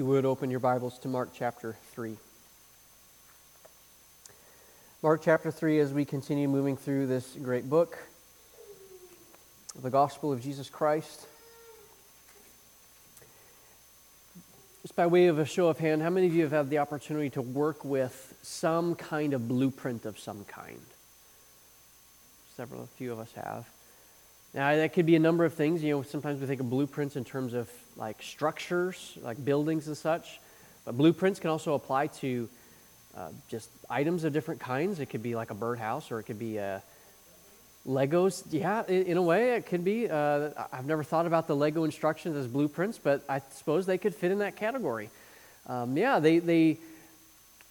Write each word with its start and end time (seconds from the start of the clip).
you 0.00 0.06
would, 0.06 0.24
open 0.24 0.50
your 0.50 0.60
Bibles 0.60 0.98
to 1.00 1.08
Mark 1.08 1.28
chapter 1.34 1.76
3. 1.92 2.16
Mark 5.02 5.20
chapter 5.22 5.50
3, 5.50 5.78
as 5.78 5.92
we 5.92 6.06
continue 6.06 6.48
moving 6.48 6.74
through 6.74 7.06
this 7.06 7.36
great 7.42 7.68
book, 7.68 7.98
the 9.82 9.90
gospel 9.90 10.32
of 10.32 10.42
Jesus 10.42 10.70
Christ. 10.70 11.26
Just 14.80 14.96
by 14.96 15.06
way 15.06 15.26
of 15.26 15.38
a 15.38 15.44
show 15.44 15.68
of 15.68 15.78
hand, 15.78 16.00
how 16.00 16.08
many 16.08 16.28
of 16.28 16.34
you 16.34 16.44
have 16.44 16.52
had 16.52 16.70
the 16.70 16.78
opportunity 16.78 17.28
to 17.28 17.42
work 17.42 17.84
with 17.84 18.34
some 18.40 18.94
kind 18.94 19.34
of 19.34 19.48
blueprint 19.48 20.06
of 20.06 20.18
some 20.18 20.46
kind? 20.46 20.80
Several, 22.56 22.84
a 22.84 22.86
few 22.86 23.12
of 23.12 23.18
us 23.18 23.32
have. 23.32 23.68
Now, 24.54 24.74
that 24.74 24.94
could 24.94 25.04
be 25.04 25.14
a 25.14 25.20
number 25.20 25.44
of 25.44 25.52
things. 25.52 25.84
You 25.84 25.96
know, 25.96 26.02
sometimes 26.02 26.40
we 26.40 26.46
think 26.46 26.62
of 26.62 26.70
blueprints 26.70 27.16
in 27.16 27.24
terms 27.26 27.52
of 27.52 27.68
like 27.96 28.22
structures, 28.22 29.18
like 29.22 29.42
buildings 29.44 29.86
and 29.86 29.96
such. 29.96 30.40
But 30.84 30.96
blueprints 30.96 31.40
can 31.40 31.50
also 31.50 31.74
apply 31.74 32.08
to 32.08 32.48
uh, 33.16 33.28
just 33.48 33.70
items 33.88 34.24
of 34.24 34.32
different 34.32 34.60
kinds. 34.60 35.00
It 35.00 35.06
could 35.06 35.22
be 35.22 35.34
like 35.34 35.50
a 35.50 35.54
birdhouse, 35.54 36.10
or 36.10 36.20
it 36.20 36.24
could 36.24 36.38
be 36.38 36.58
uh, 36.58 36.80
Legos. 37.86 38.44
Yeah, 38.50 38.84
in, 38.86 39.04
in, 39.04 39.16
a 39.16 39.22
way, 39.22 39.54
it 39.56 39.66
could 39.66 39.84
be. 39.84 40.08
Uh, 40.08 40.50
I've 40.72 40.86
never 40.86 41.02
thought 41.02 41.26
about 41.26 41.46
the 41.46 41.56
Lego 41.56 41.84
instructions 41.84 42.36
as 42.36 42.46
blueprints, 42.46 42.98
but 42.98 43.24
I 43.28 43.40
suppose 43.52 43.86
they 43.86 43.98
could 43.98 44.14
fit 44.14 44.30
in 44.30 44.38
that 44.38 44.56
category. 44.56 45.10
Um, 45.66 45.96
yeah, 45.96 46.18
they, 46.18 46.38
they 46.38 46.78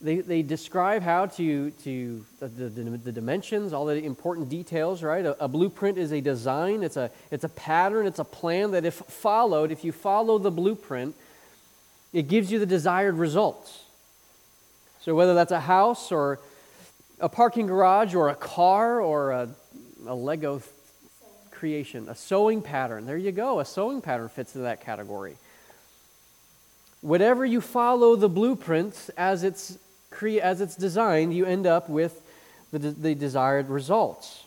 they, 0.01 0.21
they 0.21 0.41
describe 0.41 1.03
how 1.03 1.25
to, 1.25 1.71
to 1.71 2.25
the, 2.39 2.47
the, 2.47 2.69
the 2.97 3.11
dimensions, 3.11 3.73
all 3.73 3.85
the 3.85 4.01
important 4.01 4.47
details, 4.47 5.03
right? 5.03 5.25
A, 5.25 5.43
a, 5.43 5.47
blueprint 5.47 5.97
is 5.97 6.13
a 6.13 6.21
design, 6.21 6.83
it's 6.83 6.95
a, 6.95 7.11
it's 7.31 7.43
a 7.43 7.49
pattern, 7.49 8.07
it's 8.07 8.19
a 8.19 8.23
plan 8.23 8.71
that, 8.71 8.85
if 8.85 8.95
followed, 8.95 9.71
if 9.71 9.83
you 9.83 9.91
follow 9.91 10.37
the 10.37 10.51
blueprint, 10.51 11.15
it 12.13 12.29
gives 12.29 12.49
you 12.49 12.59
the 12.59 12.65
desired 12.65 13.15
results. 13.15 13.83
So, 15.01 15.15
whether 15.15 15.33
that's 15.33 15.51
a 15.51 15.59
house 15.59 16.11
or 16.13 16.39
a 17.19 17.27
parking 17.27 17.67
garage 17.67 18.15
or 18.15 18.29
a 18.29 18.35
car 18.35 19.01
or 19.01 19.31
a, 19.31 19.49
a 20.07 20.15
Lego 20.15 20.61
creation, 21.51 22.07
a 22.07 22.15
sewing 22.15 22.61
pattern, 22.61 23.05
there 23.05 23.17
you 23.17 23.33
go, 23.33 23.59
a 23.59 23.65
sewing 23.65 24.01
pattern 24.01 24.29
fits 24.29 24.55
into 24.55 24.63
that 24.63 24.79
category. 24.79 25.35
Whatever 27.01 27.45
you 27.45 27.59
follow 27.59 28.15
the 28.15 28.29
blueprint 28.29 29.09
as 29.17 29.43
it's 29.43 29.77
crea- 30.19 30.41
as 30.41 30.59
it's 30.59 30.75
designed, 30.75 31.33
you 31.33 31.45
end 31.45 31.65
up 31.65 31.89
with 31.89 32.21
the, 32.71 32.77
the 32.77 33.15
desired 33.15 33.69
results. 33.69 34.43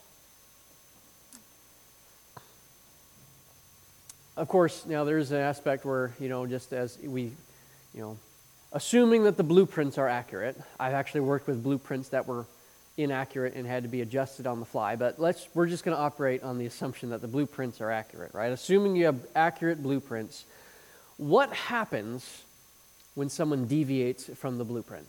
Of 4.37 4.48
course, 4.48 4.84
now 4.87 5.05
there's 5.05 5.31
an 5.31 5.39
aspect 5.39 5.87
where, 5.87 6.12
you 6.20 6.28
know, 6.28 6.47
just 6.47 6.75
as 6.75 6.98
we, 7.03 7.33
you 7.95 8.00
know, 8.03 8.19
assuming 8.73 9.25
that 9.25 9.39
the 9.39 9.43
blueprints 9.43 9.97
are 9.97 10.09
accurate, 10.09 10.61
I've 10.78 10.93
actually 10.93 11.23
worked 11.23 11.47
with 11.47 11.62
blueprints 11.62 12.11
that 12.11 12.27
were 12.27 12.45
inaccurate 12.98 13.55
and 13.55 13.67
had 13.67 13.83
to 13.84 13.89
be 13.89 14.03
adjusted 14.03 14.47
on 14.47 14.61
the 14.61 14.67
fly, 14.67 14.97
but 14.97 15.19
let's, 15.19 15.48
we're 15.55 15.67
just 15.67 15.84
going 15.84 15.97
to 15.97 16.03
operate 16.03 16.43
on 16.43 16.59
the 16.59 16.67
assumption 16.67 17.11
that 17.11 17.23
the 17.23 17.28
blueprints 17.28 17.81
are 17.81 17.91
accurate, 17.91 18.34
right? 18.34 18.53
Assuming 18.53 18.95
you 18.95 19.06
have 19.06 19.25
accurate 19.34 19.83
blueprints, 19.83 20.45
what 21.17 21.50
happens 21.50 22.43
when 23.15 23.31
someone 23.31 23.67
deviates 23.67 24.28
from 24.37 24.59
the 24.59 24.65
blueprint? 24.65 25.09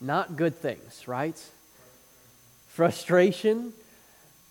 Not 0.00 0.36
good 0.36 0.56
things, 0.56 1.06
right? 1.06 1.40
Frustration. 2.68 3.72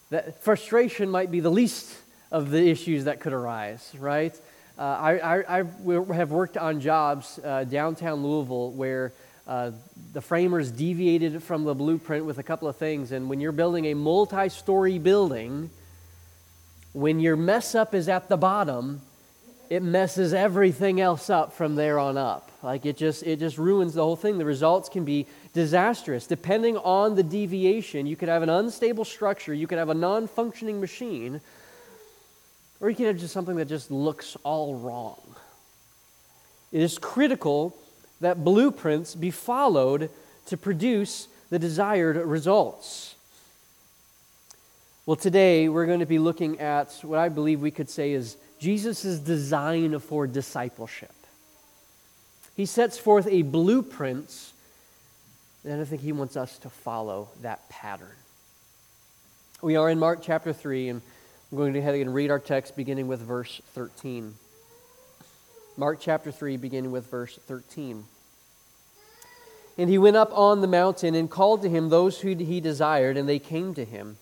That 0.10 0.44
frustration 0.44 1.10
might 1.10 1.32
be 1.32 1.40
the 1.40 1.52
least 1.52 1.96
of 2.32 2.52
the 2.52 2.70
issues 2.70 3.06
that 3.06 3.20
could 3.20 3.34
arise, 3.34 3.92
right? 4.00 4.36
Uh, 4.78 4.82
I, 4.82 5.20
I, 5.20 5.60
I, 5.60 5.64
have 6.14 6.32
worked 6.32 6.58
on 6.58 6.82
jobs 6.82 7.40
uh, 7.44 7.64
downtown 7.64 8.24
Louisville 8.24 8.72
where 8.72 9.14
uh, 9.48 9.72
the 10.12 10.22
framers 10.22 10.72
deviated 10.72 11.42
from 11.44 11.64
the 11.64 11.74
blueprint 11.74 12.26
with 12.26 12.40
a 12.40 12.44
couple 12.44 12.68
of 12.68 12.76
things. 12.76 13.12
And 13.12 13.30
when 13.30 13.40
you're 13.40 13.52
building 13.52 13.86
a 13.86 13.94
multi 13.94 14.50
story 14.50 14.98
building, 15.00 15.70
when 16.94 17.20
your 17.20 17.36
mess 17.36 17.76
up 17.76 17.94
is 17.94 18.10
at 18.10 18.28
the 18.28 18.38
bottom, 18.38 19.02
it 19.70 19.84
messes 19.84 20.34
everything 20.34 21.00
else 21.00 21.30
up 21.30 21.54
from 21.54 21.76
there 21.76 22.00
on 22.00 22.18
up. 22.18 22.52
Like 22.66 22.88
it 22.88 22.98
just 22.98 23.22
it 23.22 23.38
just 23.38 23.60
ruins 23.60 23.94
the 23.94 24.02
whole 24.02 24.16
thing. 24.16 24.40
The 24.40 24.44
results 24.44 24.90
can 24.90 25.06
be 25.06 25.28
disastrous. 25.54 26.26
Depending 26.26 26.78
on 26.78 27.16
the 27.16 27.22
deviation, 27.22 28.08
you 28.08 28.16
could 28.16 28.28
have 28.28 28.42
an 28.42 28.50
unstable 28.50 29.06
structure, 29.06 29.54
you 29.54 29.68
could 29.68 29.78
have 29.78 29.90
a 29.90 29.94
non-functioning 29.94 30.82
machine, 30.82 31.42
or 32.82 32.90
you 32.90 32.96
could 32.96 33.06
have 33.06 33.20
just 33.20 33.34
something 33.34 33.56
that 33.58 33.68
just 33.68 33.92
looks 33.92 34.36
all 34.44 34.74
wrong. 34.76 35.22
It 36.72 36.82
is 36.82 36.98
critical 36.98 37.78
that 38.20 38.44
blueprints 38.44 39.14
be 39.14 39.30
followed 39.30 40.10
to 40.48 40.58
produce 40.58 41.28
the 41.52 41.60
desired 41.60 42.16
results. 42.18 43.14
Well, 45.06 45.16
today 45.16 45.70
we're 45.70 45.86
going 45.86 46.00
to 46.00 46.08
be 46.08 46.18
looking 46.18 46.60
at 46.60 46.92
what 47.04 47.20
I 47.20 47.30
believe 47.30 47.62
we 47.62 47.70
could 47.70 47.92
say 47.92 48.14
is 48.14 48.38
Jesus' 48.58 49.20
design 49.20 50.00
for 50.00 50.26
discipleship. 50.26 51.12
He 52.56 52.66
sets 52.66 52.98
forth 52.98 53.28
a 53.28 53.42
blueprint, 53.42 54.52
and 55.66 55.82
I 55.82 55.84
think 55.84 56.02
he 56.02 56.14
wants 56.14 56.38
us 56.38 56.58
to 56.60 56.70
follow 56.70 57.30
that 57.42 57.68
pattern. 57.70 58.16
We 59.62 59.76
are 59.76 59.90
in 59.90 60.00
Mark 60.00 60.20
chapter 60.22 60.54
3, 60.54 60.90
and 60.90 61.02
I'm 61.52 61.58
going 61.58 61.74
to 61.74 61.82
head 61.82 61.96
and 61.96 62.14
read 62.14 62.32
our 62.32 62.40
text 62.40 62.78
beginning 62.78 63.08
with 63.08 63.22
verse 63.22 63.62
13. 63.74 64.36
Mark 65.76 66.00
chapter 66.00 66.32
3, 66.32 66.56
beginning 66.56 66.92
with 66.92 67.10
verse 67.12 67.38
13. 67.46 68.06
And 69.78 69.90
he 69.90 69.98
went 69.98 70.16
up 70.16 70.32
on 70.38 70.62
the 70.62 70.68
mountain 70.68 71.16
and 71.16 71.30
called 71.30 71.62
to 71.64 71.70
him 71.70 71.90
those 71.90 72.22
who 72.22 72.36
he 72.36 72.62
desired, 72.62 73.18
and 73.18 73.28
they 73.28 73.40
came 73.40 73.74
to 73.74 73.84
him. 73.84 74.16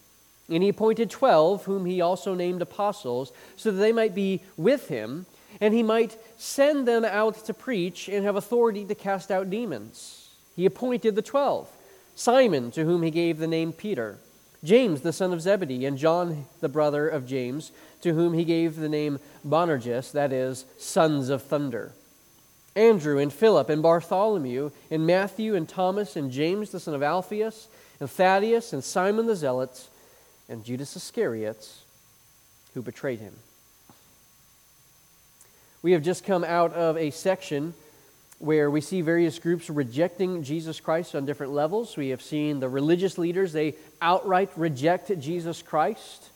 And 0.50 0.64
he 0.64 0.70
appointed 0.70 1.12
twelve, 1.12 1.66
whom 1.66 1.86
he 1.86 2.02
also 2.02 2.34
named 2.34 2.64
apostles, 2.64 3.32
so 3.56 3.72
that 3.72 3.78
they 3.78 3.92
might 3.92 4.16
be 4.16 4.42
with 4.58 4.88
him, 4.88 5.28
and 5.62 5.74
he 5.74 5.84
might 5.84 6.18
send 6.38 6.88
them 6.88 7.06
out 7.06 7.46
to 7.46 7.54
preach 7.54 8.08
and 8.08 8.26
have 8.26 8.36
authority 8.36 8.86
to 8.86 8.96
cast 8.96 9.32
out 9.32 9.50
demons. 9.50 10.30
He 10.56 10.66
appointed 10.66 11.16
the 11.16 11.22
twelve 11.22 11.70
Simon, 12.16 12.70
to 12.72 12.86
whom 12.86 13.02
he 13.02 13.10
gave 13.10 13.40
the 13.40 13.48
name 13.48 13.74
Peter, 13.74 14.18
James, 14.64 15.02
the 15.02 15.12
son 15.12 15.34
of 15.34 15.42
Zebedee, 15.42 15.86
and 15.86 15.98
John, 15.98 16.46
the 16.62 16.70
brother 16.70 17.08
of 17.08 17.26
James, 17.26 17.72
to 18.02 18.14
whom 18.14 18.34
he 18.34 18.46
gave 18.46 18.76
the 18.76 18.88
name 18.88 19.20
Boanerges, 19.44 20.12
that 20.12 20.32
is, 20.32 20.66
sons 20.78 21.30
of 21.30 21.42
thunder. 21.42 21.92
Andrew 22.76 23.20
and 23.20 23.32
Philip 23.32 23.70
and 23.70 23.84
Bartholomew 23.84 24.72
and 24.90 25.06
Matthew 25.06 25.56
and 25.56 25.68
Thomas 25.68 26.16
and 26.16 26.32
James 26.32 26.72
the 26.72 26.80
son 26.80 26.96
of 26.96 27.04
Alphaeus 27.04 27.68
and 28.00 28.10
Thaddeus 28.10 28.74
and 28.74 28.84
Simon 28.84 29.28
the 29.28 29.36
Zealot 29.36 29.88
and 30.50 30.64
Judas 30.64 30.96
Iscariot, 30.96 31.70
who 32.74 32.82
betrayed 32.82 33.20
him. 33.20 33.36
We 35.84 35.92
have 35.92 36.02
just 36.02 36.24
come 36.24 36.46
out 36.46 36.72
of 36.74 36.96
a 36.96 37.12
section 37.12 37.74
where 38.40 38.72
we 38.72 38.80
see 38.80 39.02
various 39.02 39.38
groups 39.38 39.70
rejecting 39.70 40.42
Jesus 40.42 40.80
Christ 40.80 41.14
on 41.14 41.26
different 41.26 41.52
levels. 41.52 41.98
We 41.98 42.10
have 42.10 42.22
seen 42.22 42.62
the 42.62 42.70
religious 42.70 43.18
leaders, 43.18 43.52
they 43.52 43.76
outright 44.02 44.50
reject 44.56 45.12
Jesus 45.20 45.62
Christ. 45.62 46.30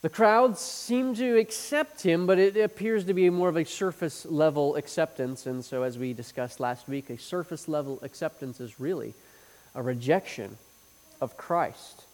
The 0.00 0.08
crowds 0.08 0.58
seem 0.58 1.14
to 1.16 1.38
accept 1.38 2.02
him, 2.02 2.26
but 2.26 2.38
it 2.38 2.56
appears 2.56 3.04
to 3.04 3.14
be 3.14 3.28
more 3.28 3.50
of 3.50 3.58
a 3.58 3.64
surface 3.64 4.24
level 4.24 4.74
acceptance. 4.76 5.44
And 5.44 5.62
so, 5.62 5.82
as 5.82 5.98
we 5.98 6.14
discussed 6.14 6.58
last 6.58 6.88
week, 6.88 7.10
a 7.10 7.18
surface 7.18 7.68
level 7.68 7.98
acceptance 8.02 8.58
is 8.58 8.80
really 8.80 9.12
a 9.74 9.82
rejection 9.82 10.56
of 11.20 11.36
Christ. 11.36 12.04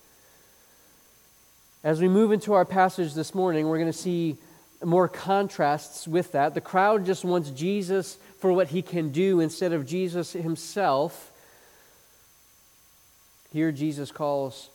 As 1.85 2.01
we 2.01 2.09
move 2.09 2.33
into 2.33 2.53
our 2.53 2.65
passage 2.65 3.15
this 3.15 3.33
morning, 3.33 3.69
we're 3.69 3.79
going 3.79 3.93
to 3.93 3.97
see 3.97 4.37
more 4.85 5.09
contrasts 5.09 6.07
with 6.07 6.33
that. 6.33 6.55
The 6.55 6.61
crowd 6.61 7.05
just 7.05 7.25
wants 7.25 7.51
Jesus 7.51 8.19
for 8.39 8.53
what 8.53 8.69
he 8.69 8.83
can 8.83 9.11
do 9.11 9.41
instead 9.41 9.73
of 9.73 9.87
Jesus 9.87 10.33
himself. 10.33 11.33
Here, 13.53 13.73
Jesus 13.73 14.13
calls 14.13 14.71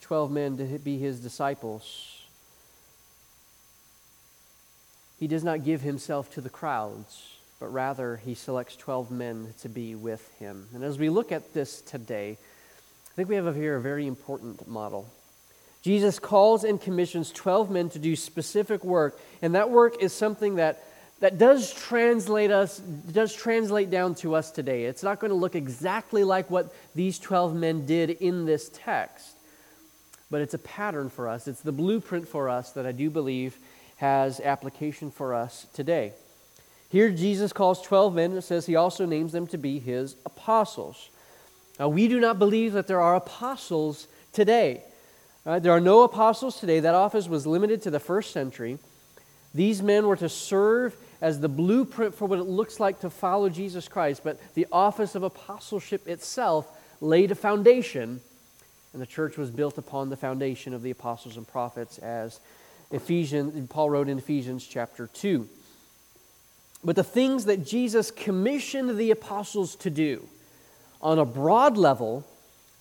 12 0.00 0.30
men 0.30 0.56
to 0.58 0.64
be 0.78 0.98
his 0.98 1.20
disciples. 1.20 2.18
He 5.18 5.26
does 5.26 5.44
not 5.44 5.64
give 5.64 5.82
himself 5.82 6.32
to 6.34 6.40
the 6.40 6.50
crowds, 6.50 7.36
but 7.60 7.72
rather 7.72 8.16
he 8.16 8.34
selects 8.34 8.74
12 8.76 9.10
men 9.10 9.54
to 9.60 9.68
be 9.68 9.94
with 9.94 10.28
him. 10.38 10.68
And 10.74 10.82
as 10.82 10.98
we 10.98 11.10
look 11.10 11.30
at 11.30 11.54
this 11.54 11.80
today, 11.80 12.36
I 13.12 13.14
think 13.14 13.28
we 13.28 13.36
have 13.36 13.54
here 13.54 13.76
a 13.76 13.80
very 13.80 14.06
important 14.06 14.66
model. 14.66 15.06
Jesus 15.82 16.20
calls 16.20 16.62
and 16.62 16.80
commissions 16.80 17.32
12 17.32 17.70
men 17.70 17.90
to 17.90 17.98
do 17.98 18.14
specific 18.14 18.84
work, 18.84 19.18
and 19.42 19.54
that 19.56 19.70
work 19.70 20.00
is 20.00 20.12
something 20.12 20.56
that, 20.56 20.84
that 21.18 21.38
does 21.38 21.74
translate 21.74 22.52
us, 22.52 22.78
does 22.78 23.34
translate 23.34 23.90
down 23.90 24.14
to 24.16 24.36
us 24.36 24.52
today. 24.52 24.84
It's 24.84 25.02
not 25.02 25.18
going 25.18 25.30
to 25.30 25.36
look 25.36 25.56
exactly 25.56 26.22
like 26.22 26.50
what 26.50 26.72
these 26.94 27.18
12 27.18 27.56
men 27.56 27.84
did 27.84 28.10
in 28.10 28.46
this 28.46 28.70
text, 28.72 29.36
but 30.30 30.40
it's 30.40 30.54
a 30.54 30.58
pattern 30.58 31.10
for 31.10 31.28
us. 31.28 31.48
It's 31.48 31.60
the 31.60 31.72
blueprint 31.72 32.28
for 32.28 32.48
us 32.48 32.70
that 32.72 32.86
I 32.86 32.92
do 32.92 33.10
believe 33.10 33.58
has 33.96 34.38
application 34.40 35.10
for 35.10 35.34
us 35.34 35.66
today. 35.74 36.12
Here, 36.90 37.10
Jesus 37.10 37.52
calls 37.52 37.82
12 37.82 38.14
men, 38.14 38.32
and 38.32 38.44
says 38.44 38.66
he 38.66 38.76
also 38.76 39.04
names 39.04 39.32
them 39.32 39.48
to 39.48 39.58
be 39.58 39.80
his 39.80 40.14
apostles. 40.24 41.08
Now, 41.80 41.88
we 41.88 42.06
do 42.06 42.20
not 42.20 42.38
believe 42.38 42.74
that 42.74 42.86
there 42.86 43.00
are 43.00 43.16
apostles 43.16 44.06
today. 44.32 44.82
Right? 45.44 45.62
There 45.62 45.72
are 45.72 45.80
no 45.80 46.02
apostles 46.02 46.60
today. 46.60 46.80
That 46.80 46.94
office 46.94 47.28
was 47.28 47.46
limited 47.46 47.82
to 47.82 47.90
the 47.90 48.00
first 48.00 48.32
century. 48.32 48.78
These 49.54 49.82
men 49.82 50.06
were 50.06 50.16
to 50.16 50.28
serve 50.28 50.96
as 51.20 51.40
the 51.40 51.48
blueprint 51.48 52.14
for 52.14 52.26
what 52.26 52.38
it 52.38 52.44
looks 52.44 52.80
like 52.80 53.00
to 53.00 53.10
follow 53.10 53.48
Jesus 53.48 53.88
Christ, 53.88 54.22
but 54.24 54.40
the 54.54 54.66
office 54.72 55.14
of 55.14 55.22
apostleship 55.22 56.08
itself 56.08 56.66
laid 57.00 57.30
a 57.30 57.34
foundation, 57.34 58.20
and 58.92 59.02
the 59.02 59.06
church 59.06 59.36
was 59.36 59.50
built 59.50 59.78
upon 59.78 60.10
the 60.10 60.16
foundation 60.16 60.74
of 60.74 60.82
the 60.82 60.90
apostles 60.90 61.36
and 61.36 61.46
prophets, 61.46 61.98
as 61.98 62.40
Ephesians, 62.90 63.68
Paul 63.68 63.90
wrote 63.90 64.08
in 64.08 64.18
Ephesians 64.18 64.66
chapter 64.66 65.06
2. 65.06 65.48
But 66.84 66.96
the 66.96 67.04
things 67.04 67.44
that 67.44 67.64
Jesus 67.64 68.10
commissioned 68.10 68.96
the 68.96 69.10
apostles 69.10 69.76
to 69.76 69.90
do 69.90 70.26
on 71.00 71.18
a 71.18 71.24
broad 71.24 71.76
level, 71.76 72.26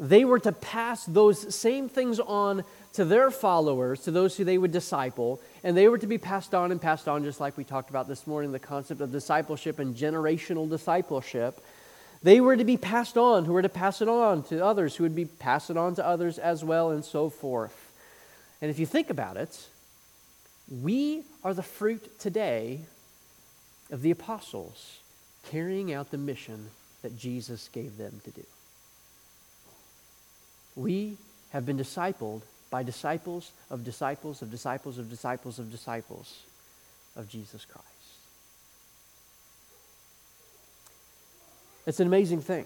they 0.01 0.25
were 0.25 0.39
to 0.39 0.51
pass 0.51 1.05
those 1.05 1.53
same 1.53 1.87
things 1.87 2.19
on 2.19 2.63
to 2.93 3.05
their 3.05 3.29
followers, 3.29 4.01
to 4.01 4.11
those 4.11 4.35
who 4.35 4.43
they 4.43 4.57
would 4.57 4.71
disciple, 4.71 5.39
and 5.63 5.77
they 5.77 5.87
were 5.87 5.99
to 5.99 6.07
be 6.07 6.17
passed 6.17 6.55
on 6.55 6.71
and 6.71 6.81
passed 6.81 7.07
on, 7.07 7.23
just 7.23 7.39
like 7.39 7.55
we 7.55 7.63
talked 7.63 7.91
about 7.91 8.07
this 8.07 8.25
morning 8.25 8.51
the 8.51 8.59
concept 8.59 8.99
of 8.99 9.11
discipleship 9.11 9.77
and 9.77 9.95
generational 9.95 10.67
discipleship. 10.67 11.63
They 12.23 12.41
were 12.41 12.57
to 12.57 12.63
be 12.63 12.77
passed 12.77 13.15
on, 13.15 13.45
who 13.45 13.53
were 13.53 13.61
to 13.61 13.69
pass 13.69 14.01
it 14.01 14.09
on 14.09 14.41
to 14.45 14.65
others, 14.65 14.95
who 14.95 15.03
would 15.03 15.15
be 15.15 15.25
pass 15.25 15.69
it 15.69 15.77
on 15.77 15.93
to 15.95 16.05
others 16.05 16.39
as 16.39 16.63
well, 16.63 16.89
and 16.89 17.05
so 17.05 17.29
forth. 17.29 17.93
And 18.59 18.71
if 18.71 18.79
you 18.79 18.87
think 18.87 19.11
about 19.11 19.37
it, 19.37 19.67
we 20.81 21.23
are 21.43 21.53
the 21.53 21.63
fruit 21.63 22.19
today 22.19 22.81
of 23.91 24.01
the 24.01 24.09
apostles 24.09 24.97
carrying 25.47 25.93
out 25.93 26.09
the 26.09 26.17
mission 26.17 26.71
that 27.03 27.17
Jesus 27.17 27.69
gave 27.71 27.97
them 27.97 28.19
to 28.23 28.31
do. 28.31 28.43
We 30.75 31.17
have 31.51 31.65
been 31.65 31.77
discipled 31.77 32.41
by 32.69 32.83
disciples 32.83 33.51
of 33.69 33.83
disciples 33.83 34.41
of 34.41 34.49
disciples 34.49 34.97
of 34.97 35.09
disciples 35.09 35.59
of 35.59 35.71
disciples 35.71 36.39
of 37.15 37.29
Jesus 37.29 37.65
Christ. 37.65 37.87
It's 41.85 41.99
an 41.99 42.07
amazing 42.07 42.41
thing. 42.41 42.65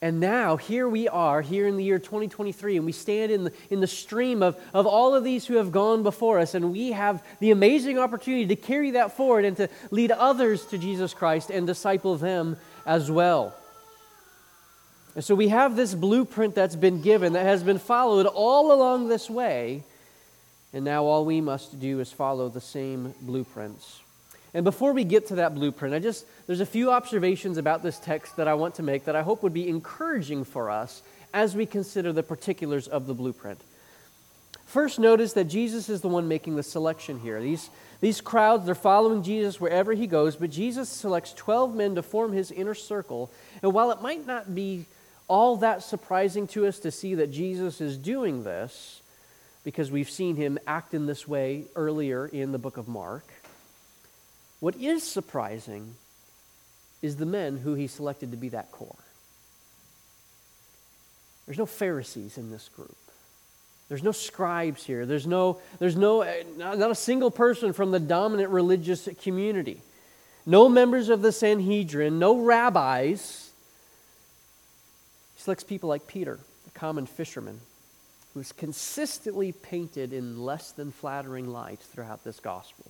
And 0.00 0.18
now, 0.18 0.56
here 0.56 0.88
we 0.88 1.06
are, 1.06 1.42
here 1.42 1.68
in 1.68 1.76
the 1.76 1.84
year 1.84 2.00
2023, 2.00 2.76
and 2.76 2.84
we 2.84 2.90
stand 2.90 3.30
in 3.30 3.44
the, 3.44 3.52
in 3.70 3.80
the 3.80 3.86
stream 3.86 4.42
of, 4.42 4.60
of 4.74 4.84
all 4.84 5.14
of 5.14 5.22
these 5.22 5.46
who 5.46 5.54
have 5.54 5.70
gone 5.70 6.02
before 6.02 6.40
us, 6.40 6.54
and 6.54 6.72
we 6.72 6.90
have 6.90 7.24
the 7.38 7.52
amazing 7.52 8.00
opportunity 8.00 8.46
to 8.46 8.56
carry 8.56 8.90
that 8.92 9.16
forward 9.16 9.44
and 9.44 9.56
to 9.58 9.68
lead 9.92 10.10
others 10.10 10.66
to 10.66 10.76
Jesus 10.78 11.14
Christ 11.14 11.50
and 11.50 11.68
disciple 11.68 12.16
them 12.16 12.56
as 12.84 13.12
well. 13.12 13.54
And 15.14 15.22
so 15.22 15.34
we 15.34 15.48
have 15.48 15.76
this 15.76 15.94
blueprint 15.94 16.54
that's 16.54 16.76
been 16.76 17.02
given, 17.02 17.34
that 17.34 17.44
has 17.44 17.62
been 17.62 17.78
followed 17.78 18.26
all 18.26 18.72
along 18.72 19.08
this 19.08 19.28
way, 19.28 19.82
and 20.72 20.84
now 20.84 21.04
all 21.04 21.24
we 21.24 21.40
must 21.40 21.78
do 21.78 22.00
is 22.00 22.10
follow 22.10 22.48
the 22.48 22.60
same 22.60 23.14
blueprints. 23.20 24.00
And 24.54 24.64
before 24.64 24.92
we 24.92 25.04
get 25.04 25.28
to 25.28 25.36
that 25.36 25.54
blueprint, 25.54 25.94
I 25.94 25.98
just 25.98 26.26
there's 26.46 26.60
a 26.60 26.66
few 26.66 26.90
observations 26.90 27.58
about 27.58 27.82
this 27.82 27.98
text 27.98 28.36
that 28.36 28.48
I 28.48 28.54
want 28.54 28.74
to 28.76 28.82
make 28.82 29.04
that 29.04 29.16
I 29.16 29.22
hope 29.22 29.42
would 29.42 29.54
be 29.54 29.68
encouraging 29.68 30.44
for 30.44 30.70
us 30.70 31.02
as 31.32 31.54
we 31.54 31.66
consider 31.66 32.12
the 32.12 32.22
particulars 32.22 32.88
of 32.88 33.06
the 33.06 33.14
blueprint. 33.14 33.60
First, 34.66 34.98
notice 34.98 35.34
that 35.34 35.44
Jesus 35.44 35.88
is 35.88 36.00
the 36.00 36.08
one 36.08 36.28
making 36.28 36.56
the 36.56 36.62
selection 36.62 37.20
here. 37.20 37.40
These, 37.40 37.68
these 38.00 38.22
crowds, 38.22 38.64
they're 38.64 38.74
following 38.74 39.22
Jesus 39.22 39.60
wherever 39.60 39.92
he 39.92 40.06
goes, 40.06 40.36
but 40.36 40.50
Jesus 40.50 40.88
selects 40.88 41.34
12 41.34 41.74
men 41.74 41.94
to 41.94 42.02
form 42.02 42.32
his 42.32 42.50
inner 42.50 42.74
circle. 42.74 43.30
And 43.62 43.74
while 43.74 43.90
it 43.90 44.00
might 44.00 44.26
not 44.26 44.54
be 44.54 44.86
all 45.32 45.56
that 45.56 45.82
surprising 45.82 46.46
to 46.46 46.66
us 46.66 46.80
to 46.80 46.90
see 46.90 47.14
that 47.14 47.32
Jesus 47.32 47.80
is 47.80 47.96
doing 47.96 48.44
this, 48.44 49.00
because 49.64 49.90
we've 49.90 50.10
seen 50.10 50.36
him 50.36 50.58
act 50.66 50.92
in 50.92 51.06
this 51.06 51.26
way 51.26 51.64
earlier 51.74 52.26
in 52.26 52.52
the 52.52 52.58
book 52.58 52.76
of 52.76 52.86
Mark, 52.86 53.24
what 54.60 54.76
is 54.76 55.02
surprising 55.02 55.94
is 57.00 57.16
the 57.16 57.24
men 57.24 57.56
who 57.56 57.72
he 57.72 57.86
selected 57.86 58.32
to 58.32 58.36
be 58.36 58.50
that 58.50 58.70
core. 58.72 58.94
There's 61.46 61.56
no 61.56 61.64
Pharisees 61.64 62.36
in 62.36 62.50
this 62.50 62.68
group. 62.68 62.94
There's 63.88 64.02
no 64.02 64.12
scribes 64.12 64.84
here. 64.84 65.06
There's 65.06 65.26
no, 65.26 65.62
there's 65.78 65.96
no, 65.96 66.20
eh, 66.20 66.42
not 66.58 66.90
a 66.90 66.94
single 66.94 67.30
person 67.30 67.72
from 67.72 67.90
the 67.90 68.00
dominant 68.00 68.50
religious 68.50 69.08
community. 69.22 69.80
No 70.44 70.68
members 70.68 71.08
of 71.08 71.22
the 71.22 71.32
Sanhedrin, 71.32 72.18
no 72.18 72.36
rabbis. 72.36 73.51
Selects 75.42 75.64
people 75.64 75.88
like 75.88 76.06
Peter, 76.06 76.38
a 76.68 76.78
common 76.78 77.04
fisherman, 77.04 77.58
who's 78.32 78.52
consistently 78.52 79.50
painted 79.50 80.12
in 80.12 80.40
less 80.40 80.70
than 80.70 80.92
flattering 80.92 81.48
light 81.48 81.80
throughout 81.80 82.22
this 82.22 82.38
gospel. 82.38 82.86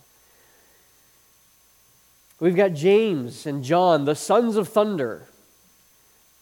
We've 2.41 2.55
got 2.55 2.75
James 2.75 3.47
and 3.47 3.65
John, 3.65 4.05
the 4.05 4.15
sons 4.15 4.57
of 4.57 4.69
thunder, 4.69 5.27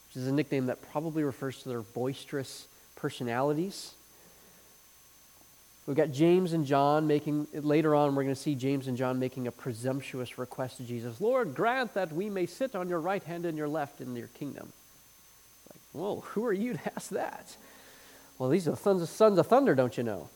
which 0.09 0.17
is 0.17 0.27
a 0.27 0.33
nickname 0.33 0.67
that 0.67 0.83
probably 0.91 1.23
refers 1.23 1.63
to 1.63 1.69
their 1.69 1.83
boisterous 1.83 2.67
personalities. 2.97 3.95
We've 5.87 5.97
got 5.97 6.11
James 6.11 6.55
and 6.55 6.67
John 6.67 7.07
making, 7.07 7.47
later 7.53 7.95
on, 7.95 8.17
we're 8.17 8.25
going 8.25 8.35
to 8.35 8.41
see 8.41 8.57
James 8.57 8.89
and 8.89 8.97
John 8.97 9.21
making 9.21 9.47
a 9.47 9.53
presumptuous 9.53 10.39
request 10.39 10.79
to 10.79 10.83
Jesus 10.83 11.21
Lord, 11.21 11.55
grant 11.55 11.95
that 11.95 12.13
we 12.13 12.29
may 12.29 12.47
sit 12.47 12.75
on 12.75 12.89
your 12.89 13.01
right 13.01 13.23
hand 13.23 13.47
and 13.47 13.57
your 13.57 13.69
left 13.69 14.01
in 14.01 14.17
your 14.17 14.27
kingdom. 14.27 14.73
Whoa, 15.93 16.21
who 16.29 16.45
are 16.45 16.53
you 16.53 16.75
to 16.75 16.81
ask 16.97 17.11
that? 17.11 17.57
Well, 18.39 18.49
these 18.49 18.67
are 18.67 18.73
the 18.73 18.77
sons 18.77 19.03
of, 19.03 19.09
sons 19.09 19.39
of 19.39 19.47
thunder, 19.47 19.75
don't 19.75 19.97
you 19.97 20.03
know? 20.03 20.29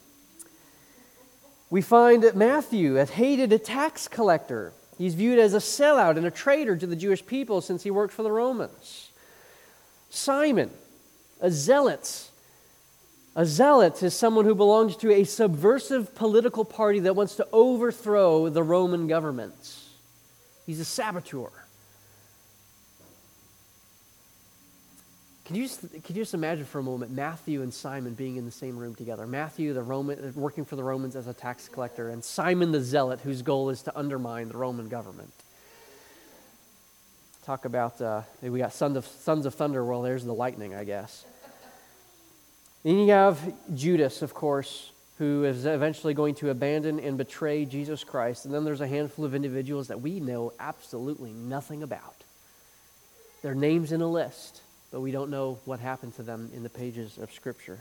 We 1.71 1.81
find 1.81 2.31
Matthew, 2.35 2.99
a 2.99 3.11
hated 3.11 3.53
a 3.53 3.59
tax 3.59 4.07
collector. 4.07 4.73
He's 4.99 5.15
viewed 5.15 5.39
as 5.39 5.55
a 5.55 5.59
sellout 5.59 6.17
and 6.17 6.27
a 6.27 6.31
traitor 6.31 6.77
to 6.77 6.87
the 6.87 6.95
Jewish 6.95 7.25
people 7.27 7.61
since 7.61 7.83
he 7.83 7.91
worked 7.91 8.13
for 8.13 8.23
the 8.23 8.31
Romans. 8.31 9.11
Simon, 10.11 10.71
a 11.41 11.51
zealot. 11.51 12.31
A 13.35 13.45
zealot 13.45 14.03
is 14.03 14.15
someone 14.15 14.45
who 14.45 14.55
belongs 14.55 14.97
to 14.99 15.11
a 15.13 15.25
subversive 15.25 16.15
political 16.15 16.65
party 16.65 17.01
that 17.01 17.17
wants 17.17 17.35
to 17.37 17.49
overthrow 17.53 18.49
the 18.49 18.63
Roman 18.63 19.09
government. 19.09 19.81
He's 20.67 20.79
a 20.79 20.85
saboteur. 20.85 21.51
Can 25.45 25.57
you, 25.57 25.65
just, 25.65 25.83
can 25.83 26.17
you 26.17 26.23
just 26.23 26.33
imagine 26.33 26.65
for 26.65 26.79
a 26.79 26.83
moment 26.83 27.13
Matthew 27.13 27.61
and 27.61 27.73
Simon 27.73 28.15
being 28.15 28.37
in 28.37 28.47
the 28.47 28.51
same 28.51 28.79
room 28.79 28.95
together? 28.95 29.27
Matthew, 29.27 29.75
the 29.75 29.83
Roman, 29.83 30.33
working 30.35 30.65
for 30.65 30.77
the 30.77 30.83
Romans 30.83 31.17
as 31.17 31.27
a 31.27 31.35
tax 31.35 31.69
collector, 31.69 32.09
and 32.09 32.25
Simon 32.25 32.73
the 32.73 32.81
zealot, 32.81 33.21
whose 33.21 33.43
goal 33.43 33.69
is 33.69 33.83
to 33.83 33.99
undermine 33.99 34.49
the 34.49 34.57
Roman 34.57 34.89
government. 34.89 35.33
Talk 37.45 37.67
about, 37.67 38.01
uh, 38.01 38.23
we 38.41 38.59
got 38.59 38.73
sons 38.73 38.97
of, 38.97 39.05
sons 39.07 39.45
of 39.45 39.55
thunder. 39.55 39.85
Well, 39.85 40.01
there's 40.01 40.25
the 40.25 40.33
lightning, 40.33 40.75
I 40.75 40.85
guess. 40.85 41.27
Then 42.83 43.01
you 43.01 43.13
have 43.13 43.39
Judas, 43.75 44.23
of 44.23 44.33
course, 44.33 44.93
who 45.19 45.45
is 45.45 45.67
eventually 45.67 46.15
going 46.15 46.37
to 46.37 46.49
abandon 46.49 46.99
and 46.99 47.19
betray 47.19 47.67
Jesus 47.67 48.03
Christ. 48.03 48.47
And 48.47 48.55
then 48.55 48.65
there's 48.65 48.81
a 48.81 48.89
handful 48.89 49.27
of 49.27 49.35
individuals 49.35 49.89
that 49.89 50.01
we 50.01 50.21
know 50.21 50.55
absolutely 50.59 51.35
nothing 51.35 51.83
about. 51.83 52.17
Their 53.43 53.55
names 53.55 53.93
in 53.93 54.01
a 54.01 54.09
list 54.09 54.63
but 54.95 55.01
we 55.01 55.11
don't 55.11 55.29
know 55.29 55.59
what 55.65 55.81
happened 55.81 56.15
to 56.15 56.23
them 56.23 56.53
in 56.55 56.63
the 56.63 56.69
pages 56.69 57.19
of 57.19 57.33
Scripture. 57.33 57.81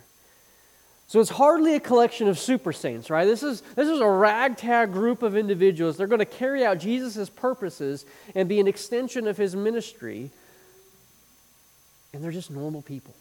So 1.05 1.19
it's 1.19 1.29
hardly 1.29 1.75
a 1.75 1.79
collection 1.79 2.27
of 2.27 2.39
super 2.39 2.73
saints, 2.73 3.11
right? 3.11 3.25
This 3.25 3.43
is, 3.43 3.61
this 3.75 3.87
is 3.87 3.99
a 3.99 4.09
ragtag 4.09 4.91
group 4.91 5.21
of 5.21 5.37
individuals. 5.37 5.95
They're 5.95 6.07
going 6.07 6.17
to 6.17 6.25
carry 6.25 6.65
out 6.65 6.79
Jesus' 6.79 7.29
purposes 7.29 8.07
and 8.33 8.49
be 8.49 8.59
an 8.59 8.67
extension 8.67 9.27
of 9.27 9.37
his 9.37 9.55
ministry. 9.55 10.31
And 12.13 12.23
they're 12.23 12.31
just 12.31 12.49
normal 12.49 12.81
people 12.81 13.13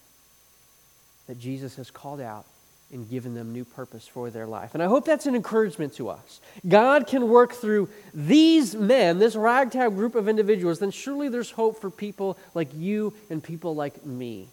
that 1.27 1.37
Jesus 1.37 1.75
has 1.75 1.91
called 1.91 2.19
out 2.19 2.47
and 2.93 3.09
given 3.09 3.33
them 3.33 3.51
new 3.51 3.65
purpose 3.65 4.07
for 4.07 4.29
their 4.29 4.45
life. 4.45 4.73
And 4.73 4.83
I 4.83 4.85
hope 4.85 5.05
that's 5.05 5.25
an 5.25 5.35
encouragement 5.35 5.95
to 5.95 6.09
us. 6.09 6.39
God 6.67 7.07
can 7.07 7.27
work 7.27 7.53
through 7.53 7.89
these 8.13 8.75
men, 8.75 9.19
this 9.19 9.35
ragtag 9.35 9.95
group 9.95 10.15
of 10.15 10.29
individuals, 10.29 10.79
then 10.79 10.91
surely 10.91 11.27
there's 11.27 11.51
hope 11.51 11.81
for 11.81 11.89
people 11.89 12.37
like 12.53 12.69
you 12.73 13.13
and 13.29 13.43
people 13.43 13.75
like 13.75 14.05
me. 14.05 14.47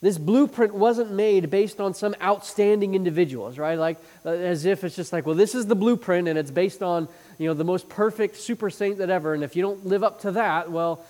This 0.00 0.18
blueprint 0.18 0.74
wasn't 0.74 1.12
made 1.12 1.48
based 1.48 1.80
on 1.80 1.94
some 1.94 2.16
outstanding 2.20 2.96
individuals, 2.96 3.56
right? 3.56 3.78
Like 3.78 3.98
uh, 4.26 4.30
as 4.30 4.64
if 4.64 4.82
it's 4.82 4.96
just 4.96 5.12
like, 5.12 5.24
well, 5.26 5.36
this 5.36 5.54
is 5.54 5.66
the 5.66 5.76
blueprint 5.76 6.26
and 6.26 6.36
it's 6.36 6.50
based 6.50 6.82
on, 6.82 7.06
you 7.38 7.46
know, 7.46 7.54
the 7.54 7.64
most 7.64 7.88
perfect 7.88 8.36
super 8.36 8.68
saint 8.68 8.98
that 8.98 9.10
ever 9.10 9.32
and 9.32 9.44
if 9.44 9.54
you 9.54 9.62
don't 9.62 9.86
live 9.86 10.02
up 10.02 10.22
to 10.22 10.32
that, 10.32 10.72
well, 10.72 11.06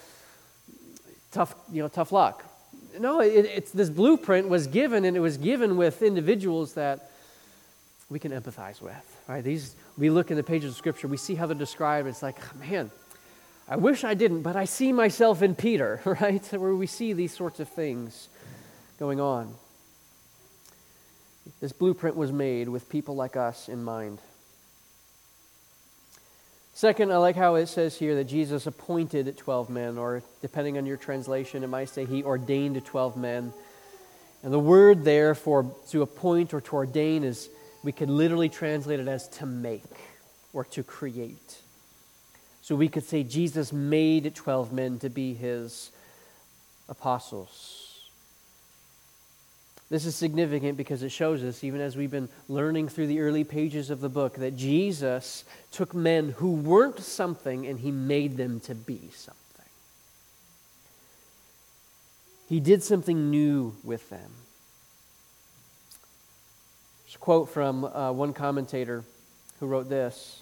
tough, 1.31 1.55
you 1.73 1.83
know, 1.83 1.89
tough 1.89 2.13
luck 2.13 2.45
no, 2.99 3.21
it, 3.21 3.47
it's 3.47 3.71
this 3.71 3.91
blueprint 3.91 4.49
was 4.49 4.67
given, 4.67 5.05
and 5.05 5.17
it 5.17 5.21
was 5.21 5.37
given 5.37 5.77
with 5.77 6.03
individuals 6.03 6.75
that 6.75 7.11
we 8.09 8.19
can 8.19 8.33
empathize 8.33 8.81
with. 8.81 8.95
Right? 9.29 9.43
These 9.43 9.75
we 9.99 10.11
look 10.11 10.31
in 10.31 10.37
the 10.37 10.43
pages 10.43 10.71
of 10.71 10.77
Scripture, 10.77 11.09
we 11.09 11.17
see 11.17 11.35
how 11.35 11.47
they're 11.47 11.57
described. 11.57 12.09
It's 12.09 12.23
like, 12.23 12.39
ah, 12.41 12.53
man, 12.59 12.91
I 13.69 13.77
wish 13.77 14.05
I 14.05 14.15
didn't, 14.15 14.43
but 14.43 14.57
I 14.57 14.65
see 14.65 14.93
myself 14.93 15.43
in 15.43 15.55
Peter, 15.55 16.01
right? 16.21 16.45
Where 16.53 16.75
we 16.75 16.87
see 16.87 17.13
these 17.13 17.35
sorts 17.35 17.61
of 17.61 17.69
things 17.69 18.29
going 18.99 19.21
on. 19.21 19.55
This 21.61 21.73
blueprint 21.73 22.17
was 22.17 22.33
made 22.33 22.69
with 22.69 22.89
people 22.89 23.17
like 23.17 23.37
us 23.37 23.69
in 23.69 23.83
mind. 23.83 24.19
Second, 26.75 27.13
I 27.13 27.19
like 27.19 27.37
how 27.37 27.57
it 27.57 27.67
says 27.67 27.97
here 27.97 28.15
that 28.17 28.25
Jesus 28.25 28.67
appointed 28.67 29.37
12 29.37 29.69
men, 29.69 29.99
or 29.99 30.23
depending 30.41 30.79
on 30.79 30.87
your 30.87 30.97
translation, 30.97 31.63
it 31.63 31.67
might 31.67 31.91
say 31.91 32.07
he 32.07 32.25
ordained 32.25 32.83
12 32.85 33.17
men. 33.17 33.53
And 34.43 34.53
the 34.53 34.59
word 34.59 35.05
there 35.05 35.35
for 35.35 35.71
to 35.91 36.03
appoint 36.03 36.55
or 36.55 36.61
to 36.63 36.77
ordain 36.77 37.25
is, 37.25 37.51
we 37.85 37.93
could 37.93 38.09
literally 38.09 38.49
translate 38.49 39.01
it 39.01 39.09
as 39.09 39.29
to 39.29 39.47
make 39.47 39.83
or 40.53 40.65
to 40.65 40.83
create. 40.83 41.59
So 42.63 42.75
we 42.75 42.89
could 42.89 43.05
say 43.05 43.23
Jesus 43.23 43.73
made 43.73 44.35
12 44.35 44.73
men 44.73 44.99
to 45.01 45.11
be 45.11 45.35
his 45.35 45.91
apostles. 46.89 47.82
This 49.93 50.07
is 50.07 50.17
significant 50.17 50.79
because 50.79 51.03
it 51.03 51.11
shows 51.11 51.45
us, 51.45 51.63
even 51.63 51.83
as 51.83 51.99
we've 51.99 52.11
been 52.11 52.31
learning 52.49 52.89
through 52.89 53.09
the 53.09 53.21
early 53.21 53.45
pages 53.45 53.91
of 53.91 54.01
the 54.01 54.09
book, 54.09 54.37
that 54.37 54.57
Jesus 54.57 55.45
took 55.71 55.93
men 55.95 56.31
who 56.31 56.53
weren't 56.53 56.99
something 57.01 57.67
and 57.67 57.79
he 57.79 57.91
made 57.91 58.39
them 58.39 58.59
to 58.61 58.75
be 58.75 59.11
something. 59.15 59.67
He 62.49 62.59
did 62.59 62.83
something 62.83 63.31
new 63.31 63.77
with 63.85 64.09
them. 64.09 64.31
There's 67.05 67.17
a 67.17 67.19
quote 67.19 67.51
from 67.51 67.85
uh, 67.85 68.13
one 68.13 68.33
commentator 68.33 69.05
who 69.61 69.67
wrote 69.67 69.91
this 69.91 70.41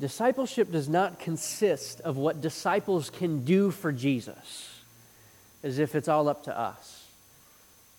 Discipleship 0.00 0.72
does 0.72 0.88
not 0.88 1.18
consist 1.18 2.00
of 2.00 2.16
what 2.16 2.40
disciples 2.40 3.10
can 3.10 3.44
do 3.44 3.70
for 3.70 3.92
Jesus, 3.92 4.80
as 5.62 5.78
if 5.78 5.94
it's 5.94 6.08
all 6.08 6.26
up 6.26 6.44
to 6.44 6.58
us 6.58 6.99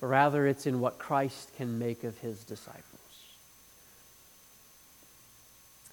but 0.01 0.07
rather 0.07 0.47
it's 0.47 0.65
in 0.65 0.81
what 0.81 0.97
Christ 0.99 1.51
can 1.55 1.79
make 1.79 2.03
of 2.03 2.17
his 2.17 2.43
disciples. 2.43 2.85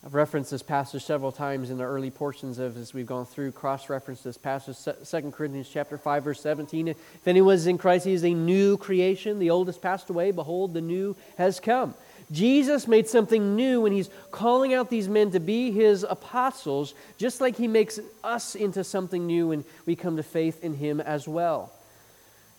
I've 0.04 0.14
referenced 0.14 0.50
this 0.50 0.62
passage 0.62 1.04
several 1.04 1.32
times 1.32 1.70
in 1.70 1.76
the 1.76 1.84
early 1.84 2.10
portions 2.10 2.58
of 2.58 2.76
as 2.76 2.94
we've 2.94 3.06
gone 3.06 3.26
through, 3.26 3.52
cross-referenced 3.52 4.24
this 4.24 4.38
passage, 4.38 4.76
2 4.84 5.30
Corinthians 5.32 5.68
chapter 5.68 5.98
5, 5.98 6.24
verse 6.24 6.40
17. 6.40 6.88
If 6.88 6.96
anyone 7.26 7.54
is 7.54 7.66
in 7.66 7.78
Christ, 7.78 8.06
he 8.06 8.12
is 8.12 8.24
a 8.24 8.32
new 8.32 8.76
creation. 8.78 9.40
The 9.40 9.50
old 9.50 9.66
has 9.66 9.76
passed 9.76 10.08
away. 10.08 10.30
Behold, 10.30 10.72
the 10.72 10.80
new 10.80 11.16
has 11.36 11.60
come. 11.60 11.94
Jesus 12.30 12.86
made 12.86 13.08
something 13.08 13.56
new 13.56 13.80
when 13.80 13.92
he's 13.92 14.08
calling 14.30 14.72
out 14.72 14.88
these 14.88 15.08
men 15.08 15.32
to 15.32 15.40
be 15.40 15.72
his 15.72 16.04
apostles, 16.04 16.94
just 17.16 17.40
like 17.40 17.56
he 17.56 17.66
makes 17.66 17.98
us 18.22 18.54
into 18.54 18.84
something 18.84 19.26
new 19.26 19.48
when 19.48 19.64
we 19.84 19.96
come 19.96 20.16
to 20.16 20.22
faith 20.22 20.62
in 20.62 20.74
him 20.74 21.00
as 21.00 21.26
well. 21.26 21.72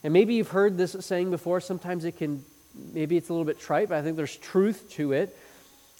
And 0.03 0.13
maybe 0.13 0.35
you've 0.35 0.49
heard 0.49 0.77
this 0.77 0.95
saying 0.99 1.31
before. 1.31 1.59
Sometimes 1.59 2.05
it 2.05 2.17
can, 2.17 2.43
maybe 2.93 3.17
it's 3.17 3.29
a 3.29 3.33
little 3.33 3.45
bit 3.45 3.59
trite, 3.59 3.89
but 3.89 3.97
I 3.97 4.01
think 4.01 4.15
there's 4.15 4.35
truth 4.37 4.89
to 4.91 5.11
it. 5.11 5.35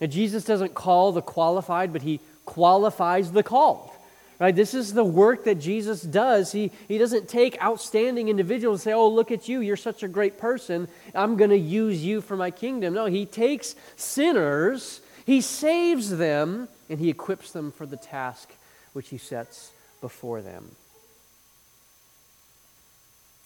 And 0.02 0.12
Jesus 0.12 0.46
doesn't 0.46 0.74
call 0.74 1.12
the 1.12 1.22
qualified, 1.22 1.92
but 1.92 2.02
he 2.02 2.22
qualifies 2.46 3.32
the 3.32 3.44
called. 3.44 3.92
Right? 4.40 4.56
This 4.56 4.74
is 4.74 4.94
the 4.94 5.04
work 5.04 5.44
that 5.44 5.56
Jesus 5.56 6.02
does. 6.02 6.54
He, 6.54 6.72
he 6.88 6.98
doesn't 6.98 7.28
take 7.28 7.62
outstanding 7.62 8.30
individuals 8.30 8.80
and 8.80 8.84
say, 8.84 8.94
Oh, 8.94 9.10
look 9.10 9.32
at 9.32 9.50
you. 9.50 9.60
You're 9.60 9.76
such 9.76 10.02
a 10.02 10.08
great 10.08 10.38
person. 10.38 10.88
I'm 11.14 11.36
going 11.36 11.50
to 11.50 11.58
use 11.58 12.04
you 12.04 12.22
for 12.22 12.38
my 12.38 12.50
kingdom. 12.50 12.94
No, 12.94 13.08
he 13.08 13.26
takes 13.26 13.76
sinners, 13.98 15.02
he 15.26 15.42
saves 15.42 16.10
them, 16.18 16.70
and 16.90 17.00
he 17.00 17.10
equips 17.10 17.52
them 17.52 17.74
for 17.74 17.86
the 17.86 17.98
task 17.98 18.50
which 18.94 19.10
he 19.10 19.18
sets 19.18 19.72
before 20.00 20.42
them. 20.42 20.72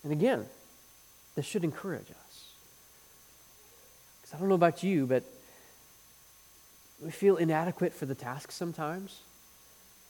And 0.04 0.12
again, 0.12 0.46
this 1.36 1.46
should 1.46 1.64
encourage 1.64 2.10
us. 2.10 2.48
Because 4.22 4.36
I 4.36 4.40
don't 4.40 4.50
know 4.50 4.56
about 4.56 4.84
you, 4.84 5.06
but 5.06 5.24
we 7.02 7.12
feel 7.12 7.38
inadequate 7.38 7.94
for 7.94 8.06
the 8.06 8.16
task 8.16 8.52
sometimes. 8.52 9.20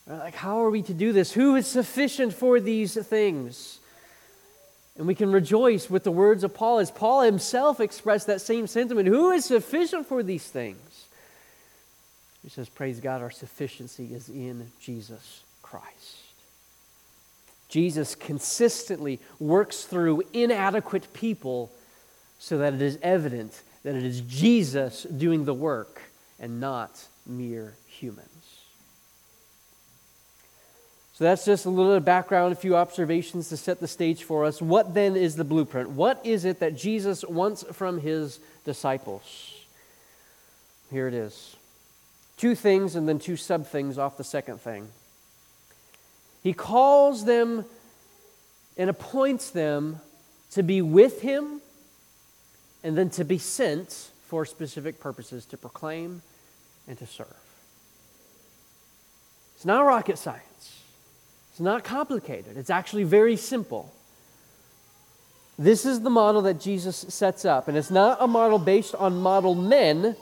Like, 0.05 0.35
how 0.35 0.63
are 0.63 0.69
we 0.69 0.81
to 0.83 0.93
do 0.93 1.13
this? 1.13 1.31
Who 1.31 1.55
is 1.55 1.65
sufficient 1.65 2.33
for 2.33 2.59
these 2.59 2.95
things? 2.95 3.79
And 4.97 5.07
we 5.07 5.15
can 5.15 5.31
rejoice 5.31 5.89
with 5.89 6.03
the 6.03 6.11
words 6.11 6.43
of 6.43 6.53
Paul 6.53 6.79
as 6.79 6.91
Paul 6.91 7.21
himself 7.21 7.79
expressed 7.79 8.27
that 8.27 8.41
same 8.41 8.67
sentiment. 8.67 9.07
Who 9.07 9.31
is 9.31 9.45
sufficient 9.45 10.07
for 10.07 10.21
these 10.21 10.47
things? 10.47 11.05
He 12.43 12.49
says, 12.49 12.69
Praise 12.69 12.99
God, 12.99 13.21
our 13.21 13.31
sufficiency 13.31 14.13
is 14.13 14.29
in 14.29 14.69
Jesus 14.79 15.43
Christ. 15.61 16.17
Jesus 17.73 18.13
consistently 18.13 19.19
works 19.39 19.85
through 19.85 20.21
inadequate 20.31 21.11
people 21.11 21.71
so 22.37 22.59
that 22.59 22.75
it 22.75 22.83
is 22.83 22.99
evident 23.01 23.63
that 23.81 23.95
it 23.95 24.03
is 24.03 24.21
Jesus 24.21 25.01
doing 25.05 25.45
the 25.45 25.55
work 25.55 25.99
and 26.39 26.59
not 26.59 27.03
mere 27.25 27.73
humans. 27.87 28.29
So 31.13 31.23
that's 31.23 31.45
just 31.45 31.65
a 31.65 31.71
little 31.71 31.99
background, 31.99 32.53
a 32.53 32.55
few 32.55 32.75
observations 32.75 33.49
to 33.49 33.57
set 33.57 33.79
the 33.79 33.87
stage 33.87 34.23
for 34.23 34.45
us. 34.45 34.61
What 34.61 34.93
then 34.93 35.15
is 35.15 35.35
the 35.35 35.43
blueprint? 35.43 35.89
What 35.89 36.23
is 36.23 36.45
it 36.45 36.59
that 36.59 36.75
Jesus 36.75 37.25
wants 37.25 37.63
from 37.71 38.01
his 38.01 38.39
disciples? 38.65 39.55
Here 40.91 41.07
it 41.07 41.15
is. 41.15 41.55
Two 42.37 42.53
things 42.53 42.95
and 42.95 43.09
then 43.09 43.17
two 43.17 43.35
sub 43.35 43.65
things 43.65 43.97
off 43.97 44.15
the 44.15 44.23
second 44.23 44.61
thing. 44.61 44.89
He 46.43 46.53
calls 46.53 47.23
them 47.25 47.65
and 48.77 48.89
appoints 48.89 49.49
them 49.49 50.01
to 50.51 50.61
be 50.61 50.81
with 50.81 51.21
him 51.21 51.61
and 52.83 52.97
then 52.97 53.09
to 53.11 53.23
be 53.23 53.37
sent 53.37 54.11
for 54.27 54.45
specific 54.45 54.99
purposes 54.99 55.45
to 55.45 55.57
proclaim 55.57 56.21
and 56.87 56.97
to 56.97 57.07
serve. 57.07 57.27
It's 59.55 59.65
not 59.65 59.85
rocket 59.85 60.17
science, 60.17 60.81
it's 61.51 61.61
not 61.61 61.83
complicated, 61.83 62.57
it's 62.57 62.69
actually 62.69 63.05
very 63.05 63.37
simple. 63.37 63.93
This 65.57 65.85
is 65.85 66.01
the 66.01 66.09
model 66.09 66.41
that 66.41 66.59
Jesus 66.59 67.05
sets 67.07 67.45
up, 67.45 67.67
and 67.67 67.77
it's 67.77 67.91
not 67.91 68.17
a 68.19 68.27
model 68.27 68.59
based 68.59 68.95
on 68.95 69.21
model 69.21 69.55
men 69.55 70.17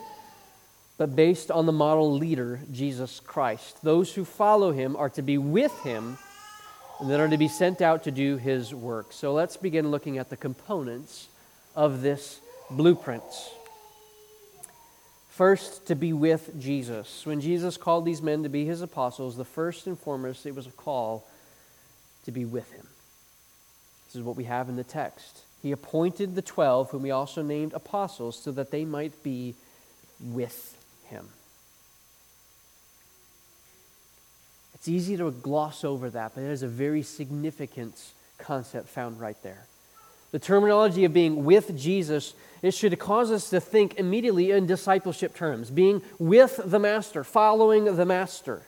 but 1.01 1.15
based 1.15 1.50
on 1.50 1.65
the 1.65 1.72
model 1.72 2.13
leader, 2.13 2.60
Jesus 2.72 3.22
Christ. 3.22 3.81
Those 3.81 4.13
who 4.13 4.24
follow 4.24 4.72
him 4.72 4.96
are 4.96 5.10
to 5.10 5.24
be 5.24 5.39
with 5.39 5.75
him 5.79 6.20
and 7.00 7.10
then 7.10 7.20
are 7.20 7.27
to 7.27 7.39
be 7.39 7.48
sent 7.48 7.81
out 7.81 8.03
to 8.03 8.12
do 8.12 8.38
his 8.38 8.72
work. 8.72 9.12
So 9.12 9.34
let's 9.34 9.58
begin 9.58 9.89
looking 9.89 10.20
at 10.20 10.29
the 10.29 10.38
components 10.38 11.27
of 11.75 12.03
this 12.03 12.39
blueprint. 12.70 13.24
First, 15.31 15.88
to 15.88 15.96
be 15.96 16.13
with 16.13 16.62
Jesus. 16.62 17.25
When 17.25 17.41
Jesus 17.41 17.77
called 17.77 18.05
these 18.05 18.22
men 18.22 18.43
to 18.43 18.50
be 18.50 18.65
his 18.65 18.84
apostles, 18.84 19.36
the 19.36 19.43
first 19.43 19.88
and 19.88 19.98
foremost, 19.98 20.46
it 20.46 20.53
was 20.53 20.67
a 20.67 20.72
call 20.72 21.27
to 22.25 22.31
be 22.31 22.46
with 22.46 22.72
him. 22.74 22.86
This 24.05 24.17
is 24.17 24.22
what 24.22 24.36
we 24.36 24.43
have 24.43 24.70
in 24.70 24.75
the 24.75 24.84
text. 24.84 25.39
He 25.63 25.72
appointed 25.72 26.36
the 26.36 26.43
twelve, 26.43 26.91
whom 26.91 27.05
he 27.05 27.10
also 27.10 27.41
named 27.41 27.74
apostles, 27.74 28.38
so 28.38 28.51
that 28.51 28.70
they 28.70 28.86
might 28.86 29.24
be 29.24 29.55
with 30.24 30.77
him. 31.12 31.30
It's 34.74 34.88
easy 34.88 35.15
to 35.18 35.30
gloss 35.30 35.84
over 35.84 36.10
that, 36.10 36.32
but 36.34 36.41
it 36.41 36.50
is 36.50 36.63
a 36.63 36.68
very 36.68 37.03
significant 37.03 38.13
concept 38.39 38.88
found 38.88 39.20
right 39.20 39.38
there. 39.44 39.68
The 40.32 40.39
terminology 40.39 41.06
of 41.06 41.13
being 41.13 41.46
with 41.46 41.77
Jesus, 41.77 42.34
it 42.63 42.74
should 42.74 42.98
cause 42.98 43.30
us 43.32 43.51
to 43.51 43.60
think 43.60 44.00
immediately 44.00 44.50
in 44.50 44.65
discipleship 44.65 45.36
terms, 45.36 45.70
being 45.70 46.01
with 46.18 46.60
the 46.65 46.80
Master, 46.80 47.24
following 47.24 47.96
the 47.96 48.06
Master. 48.08 48.63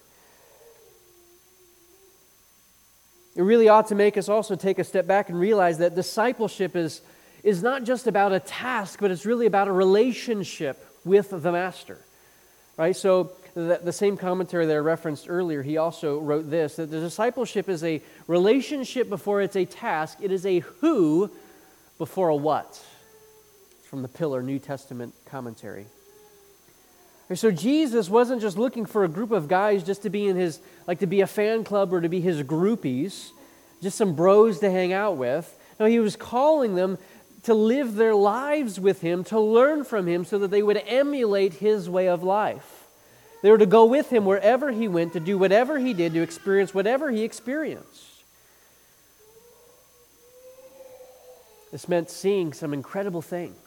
It 3.36 3.42
really 3.42 3.68
ought 3.68 3.88
to 3.88 3.96
make 3.96 4.16
us 4.16 4.30
also 4.30 4.56
take 4.56 4.78
a 4.78 4.84
step 4.84 5.08
back 5.08 5.30
and 5.30 5.40
realize 5.40 5.80
that 5.80 5.96
discipleship 5.96 6.76
is, 6.76 7.02
is 7.44 7.64
not 7.64 7.86
just 7.86 8.06
about 8.06 8.34
a 8.34 8.40
task, 8.40 9.00
but 9.02 9.10
it's 9.10 9.26
really 9.26 9.48
about 9.48 9.68
a 9.68 9.72
relationship 9.72 10.86
with 11.04 11.32
the 11.32 11.52
Master. 11.52 11.98
Right? 12.78 12.96
So, 12.96 13.32
the, 13.54 13.80
the 13.84 13.94
same 13.94 14.18
commentary 14.18 14.66
that 14.66 14.74
I 14.74 14.80
referenced 14.80 15.28
earlier, 15.30 15.62
he 15.62 15.78
also 15.78 16.20
wrote 16.20 16.50
this 16.50 16.78
that 16.78 16.90
the 16.90 17.00
discipleship 17.00 17.70
is 17.70 17.84
a 17.84 18.02
relationship 18.28 19.10
before 19.10 19.42
it's 19.42 19.56
a 19.56 19.66
task, 19.66 20.18
it 20.22 20.32
is 20.32 20.46
a 20.46 20.60
who 20.60 21.30
before 21.98 22.30
a 22.30 22.36
what. 22.36 22.84
It's 23.80 23.88
from 23.88 24.02
the 24.02 24.08
Pillar 24.08 24.42
New 24.42 24.58
Testament 24.58 25.14
commentary. 25.26 25.86
So 27.36 27.52
Jesus 27.52 28.10
wasn't 28.10 28.42
just 28.42 28.58
looking 28.58 28.86
for 28.86 29.04
a 29.04 29.08
group 29.08 29.32
of 29.32 29.48
guys 29.48 29.84
just 29.84 30.04
to 30.04 30.10
be 30.10 30.28
in 30.28 30.36
his, 30.36 30.60
like 30.88 31.00
to 31.00 31.08
be 31.08 31.22
a 31.22 31.28
fan 31.28 31.64
club 31.64 31.94
or 31.94 32.02
to 32.02 32.10
be 32.10 32.22
his 32.22 32.44
groupies, 32.44 33.30
just 33.82 33.98
some 33.98 34.14
bros 34.14 34.60
to 34.60 34.70
hang 34.70 34.94
out 34.94 35.18
with. 35.18 35.52
No, 35.80 35.86
he 35.86 36.00
was 36.00 36.16
calling 36.16 36.76
them 36.76 36.98
to 37.44 37.54
live 37.54 37.96
their 37.96 38.16
lives 38.16 38.80
with 38.80 39.02
him, 39.02 39.24
to 39.26 39.40
learn 39.40 39.84
from 39.84 40.08
him, 40.08 40.26
so 40.26 40.40
that 40.40 40.52
they 40.52 40.64
would 40.64 40.82
emulate 40.88 41.56
his 41.56 41.90
way 41.90 42.08
of 42.08 42.24
life. 42.24 42.88
They 43.42 43.52
were 43.52 43.58
to 43.58 43.66
go 43.66 43.86
with 43.86 44.10
him 44.10 44.26
wherever 44.26 44.72
he 44.72 44.88
went, 44.88 45.14
to 45.14 45.20
do 45.20 45.38
whatever 45.38 45.78
he 45.78 45.94
did, 45.94 46.14
to 46.14 46.22
experience 46.22 46.74
whatever 46.74 47.12
he 47.12 47.24
experienced. 47.24 48.14
This 51.72 51.90
meant 51.90 52.10
seeing 52.10 52.54
some 52.54 52.74
incredible 52.74 53.22
things 53.22 53.58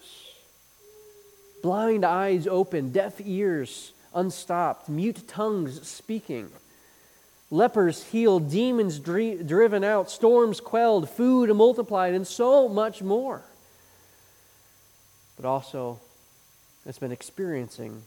blind 1.60 2.04
eyes 2.04 2.46
open, 2.46 2.92
deaf 2.92 3.20
ears 3.24 3.92
unstopped, 4.14 4.88
mute 4.88 5.26
tongues 5.26 5.86
speaking, 5.86 6.48
lepers 7.50 8.04
healed, 8.04 8.48
demons 8.50 9.00
dri- 9.00 9.42
driven 9.42 9.82
out, 9.82 10.08
storms 10.08 10.60
quelled, 10.60 11.10
food 11.10 11.54
multiplied, 11.54 12.14
and 12.14 12.26
so 12.26 12.68
much 12.68 13.02
more. 13.02 13.42
But 15.36 15.44
also, 15.44 16.00
it's 16.84 16.98
been 16.98 17.12
experiencing 17.12 18.02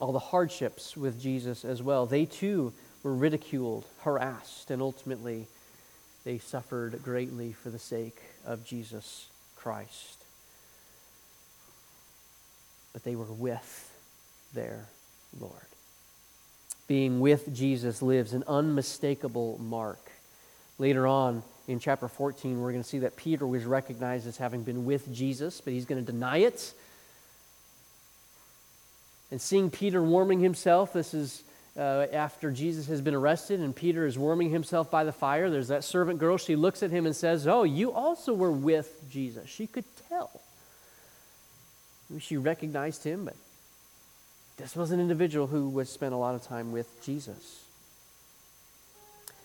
all 0.00 0.12
the 0.12 0.18
hardships 0.18 0.96
with 0.96 1.20
Jesus 1.20 1.64
as 1.64 1.82
well. 1.82 2.06
They 2.06 2.24
too 2.24 2.72
were 3.02 3.14
ridiculed, 3.14 3.84
harassed, 4.00 4.70
and 4.70 4.80
ultimately 4.80 5.46
they 6.24 6.38
suffered 6.38 7.02
greatly 7.02 7.52
for 7.52 7.70
the 7.70 7.78
sake 7.78 8.18
of 8.46 8.64
Jesus 8.64 9.26
Christ. 9.56 10.18
But 12.92 13.04
they 13.04 13.16
were 13.16 13.24
with 13.24 13.90
their 14.54 14.86
Lord. 15.40 15.52
Being 16.86 17.20
with 17.20 17.54
Jesus 17.54 18.02
lives 18.02 18.32
an 18.32 18.44
unmistakable 18.46 19.58
mark. 19.58 20.10
Later 20.78 21.06
on 21.06 21.42
in 21.68 21.78
chapter 21.78 22.08
14, 22.08 22.60
we're 22.60 22.72
going 22.72 22.82
to 22.82 22.88
see 22.88 23.00
that 23.00 23.16
Peter 23.16 23.46
was 23.46 23.64
recognized 23.64 24.26
as 24.26 24.36
having 24.36 24.62
been 24.62 24.84
with 24.84 25.12
Jesus, 25.12 25.60
but 25.60 25.72
he's 25.72 25.84
going 25.84 26.04
to 26.04 26.12
deny 26.12 26.38
it. 26.38 26.74
And 29.30 29.40
seeing 29.40 29.70
Peter 29.70 30.02
warming 30.02 30.40
himself, 30.40 30.92
this 30.92 31.14
is 31.14 31.42
uh, 31.76 32.06
after 32.12 32.50
Jesus 32.50 32.86
has 32.88 33.00
been 33.00 33.14
arrested 33.14 33.60
and 33.60 33.74
Peter 33.74 34.06
is 34.06 34.18
warming 34.18 34.50
himself 34.50 34.90
by 34.90 35.04
the 35.04 35.12
fire. 35.12 35.48
There's 35.48 35.68
that 35.68 35.84
servant 35.84 36.18
girl. 36.18 36.36
She 36.36 36.56
looks 36.56 36.82
at 36.82 36.90
him 36.90 37.06
and 37.06 37.16
says, 37.16 37.46
Oh, 37.46 37.62
you 37.62 37.92
also 37.92 38.34
were 38.34 38.52
with 38.52 38.92
Jesus. 39.10 39.48
She 39.48 39.66
could 39.66 39.84
tell. 40.08 40.40
She 42.18 42.36
recognized 42.36 43.04
him, 43.04 43.24
but 43.24 43.36
this 44.58 44.76
was 44.76 44.90
an 44.90 45.00
individual 45.00 45.46
who 45.46 45.70
would 45.70 45.88
spend 45.88 46.12
a 46.12 46.18
lot 46.18 46.34
of 46.34 46.42
time 46.42 46.72
with 46.72 47.02
Jesus. 47.02 47.64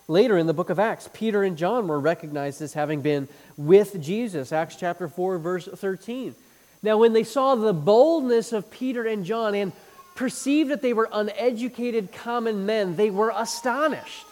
Later 0.08 0.38
in 0.38 0.48
the 0.48 0.54
book 0.54 0.70
of 0.70 0.80
Acts, 0.80 1.10
Peter 1.14 1.44
and 1.44 1.58
John 1.58 1.88
were 1.88 2.00
recognized 2.00 2.62
as 2.62 2.74
having 2.74 3.02
been 3.02 3.28
with 3.58 4.02
Jesus. 4.02 4.54
Acts 4.54 4.78
chapter 4.78 5.10
4, 5.10 5.38
verse 5.38 5.68
13. 5.68 6.34
Now, 6.82 6.98
when 6.98 7.12
they 7.14 7.24
saw 7.24 7.56
the 7.56 7.74
boldness 7.74 8.54
of 8.54 8.72
Peter 8.72 9.06
and 9.06 9.26
John 9.26 9.54
and 9.54 9.74
perceived 10.16 10.72
that 10.72 10.82
they 10.82 10.94
were 10.94 11.10
uneducated 11.12 12.14
common 12.14 12.66
men, 12.66 12.96
they 12.96 13.10
were 13.10 13.34
astonished. 13.36 14.26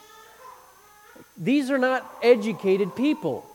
These 1.37 1.69
are 1.69 1.77
not 1.77 2.09
educated 2.23 2.95
people. 2.95 3.45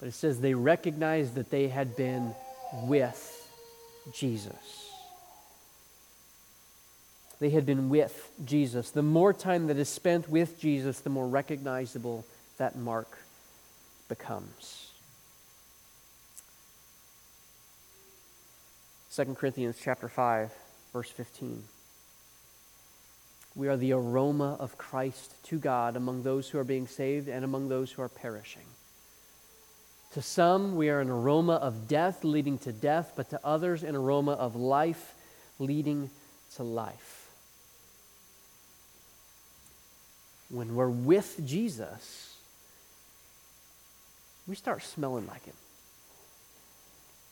But 0.00 0.08
it 0.08 0.14
says 0.14 0.40
they 0.40 0.54
recognized 0.54 1.36
that 1.36 1.50
they 1.50 1.68
had 1.68 1.96
been 1.96 2.34
with 2.82 3.32
Jesus. 4.12 4.85
They 7.38 7.50
had 7.50 7.66
been 7.66 7.88
with 7.88 8.30
Jesus. 8.44 8.90
The 8.90 9.02
more 9.02 9.32
time 9.32 9.66
that 9.66 9.76
is 9.76 9.88
spent 9.88 10.28
with 10.28 10.58
Jesus, 10.58 11.00
the 11.00 11.10
more 11.10 11.28
recognizable 11.28 12.24
that 12.58 12.76
mark 12.76 13.18
becomes. 14.08 14.90
2 19.14 19.24
Corinthians 19.34 19.78
chapter 19.82 20.08
5 20.08 20.52
verse 20.92 21.10
15. 21.10 21.62
We 23.54 23.68
are 23.68 23.76
the 23.76 23.92
aroma 23.92 24.56
of 24.60 24.76
Christ 24.76 25.32
to 25.44 25.58
God 25.58 25.96
among 25.96 26.22
those 26.22 26.48
who 26.48 26.58
are 26.58 26.64
being 26.64 26.86
saved 26.86 27.28
and 27.28 27.44
among 27.44 27.68
those 27.68 27.92
who 27.92 28.02
are 28.02 28.08
perishing. 28.08 28.66
To 30.12 30.22
some, 30.22 30.76
we 30.76 30.90
are 30.90 31.00
an 31.00 31.08
aroma 31.08 31.54
of 31.54 31.88
death 31.88 32.24
leading 32.24 32.58
to 32.58 32.72
death, 32.72 33.12
but 33.16 33.30
to 33.30 33.40
others, 33.42 33.82
an 33.82 33.96
aroma 33.96 34.32
of 34.32 34.54
life 34.56 35.14
leading 35.58 36.10
to 36.56 36.62
life. 36.62 37.15
When 40.48 40.76
we're 40.76 40.88
with 40.88 41.40
Jesus, 41.44 42.36
we 44.46 44.54
start 44.54 44.82
smelling 44.82 45.26
like 45.26 45.44
Him. 45.44 45.54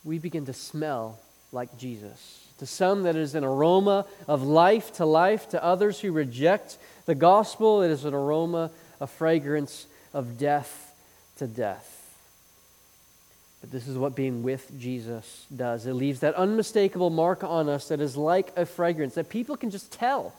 We 0.05 0.19
begin 0.19 0.47
to 0.47 0.53
smell 0.53 1.19
like 1.53 1.79
Jesus. 1.79 2.47
To 2.59 2.67
some, 2.67 3.05
that 3.05 3.17
is 3.17 3.35
an 3.35 3.45
aroma 3.45 4.07
of 4.29 4.43
life 4.43 4.93
to 4.95 5.07
life. 5.07 5.49
To 5.51 5.63
others 5.63 6.01
who 6.01 6.13
reject 6.13 6.77
the 7.07 7.15
gospel, 7.15 7.83
it 7.83 7.91
is 7.91 8.05
an 8.05 8.15
aroma, 8.15 8.71
a 9.01 9.07
fragrance 9.07 9.87
of 10.13 10.39
death 10.39 10.93
to 11.39 11.47
death. 11.47 11.91
But 13.61 13.71
this 13.71 13.89
is 13.89 13.97
what 13.97 14.15
being 14.15 14.43
with 14.43 14.71
Jesus 14.79 15.47
does. 15.55 15.87
It 15.87 15.95
leaves 15.95 16.21
that 16.21 16.35
unmistakable 16.35 17.11
mark 17.11 17.43
on 17.43 17.69
us 17.69 17.89
that 17.89 18.01
is 18.01 18.17
like 18.17 18.53
a 18.57 18.67
fragrance 18.67 19.15
that 19.15 19.31
people 19.31 19.57
can 19.57 19.71
just 19.71 19.91
tell. 19.91 20.35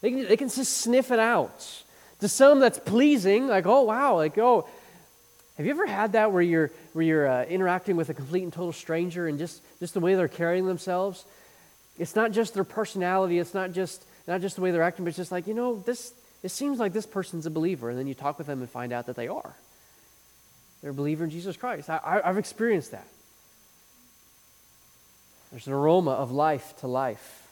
They 0.00 0.10
can, 0.10 0.26
they 0.26 0.36
can 0.36 0.48
just 0.48 0.78
sniff 0.78 1.12
it 1.12 1.20
out. 1.20 1.83
To 2.24 2.28
some, 2.30 2.58
that's 2.58 2.78
pleasing, 2.78 3.48
like, 3.48 3.66
oh, 3.66 3.82
wow, 3.82 4.16
like, 4.16 4.38
oh, 4.38 4.66
have 5.58 5.66
you 5.66 5.72
ever 5.72 5.84
had 5.84 6.12
that 6.12 6.32
where 6.32 6.40
you're, 6.40 6.70
where 6.94 7.04
you're 7.04 7.28
uh, 7.28 7.44
interacting 7.44 7.96
with 7.96 8.08
a 8.08 8.14
complete 8.14 8.44
and 8.44 8.50
total 8.50 8.72
stranger 8.72 9.26
and 9.26 9.38
just, 9.38 9.60
just 9.78 9.92
the 9.92 10.00
way 10.00 10.14
they're 10.14 10.26
carrying 10.26 10.64
themselves? 10.64 11.26
It's 11.98 12.16
not 12.16 12.32
just 12.32 12.54
their 12.54 12.64
personality, 12.64 13.38
it's 13.38 13.52
not 13.52 13.72
just, 13.72 14.02
not 14.26 14.40
just 14.40 14.56
the 14.56 14.62
way 14.62 14.70
they're 14.70 14.80
acting, 14.80 15.04
but 15.04 15.10
it's 15.10 15.18
just 15.18 15.32
like, 15.32 15.46
you 15.46 15.52
know, 15.52 15.80
this, 15.80 16.14
it 16.42 16.48
seems 16.48 16.78
like 16.78 16.94
this 16.94 17.04
person's 17.04 17.44
a 17.44 17.50
believer. 17.50 17.90
And 17.90 17.98
then 17.98 18.06
you 18.06 18.14
talk 18.14 18.38
with 18.38 18.46
them 18.46 18.60
and 18.60 18.70
find 18.70 18.90
out 18.90 19.04
that 19.04 19.16
they 19.16 19.28
are. 19.28 19.54
They're 20.80 20.92
a 20.92 20.94
believer 20.94 21.24
in 21.24 21.30
Jesus 21.30 21.58
Christ. 21.58 21.90
I, 21.90 22.22
I've 22.24 22.38
experienced 22.38 22.92
that. 22.92 23.06
There's 25.50 25.66
an 25.66 25.74
aroma 25.74 26.12
of 26.12 26.32
life 26.32 26.72
to 26.78 26.86
life. 26.86 27.43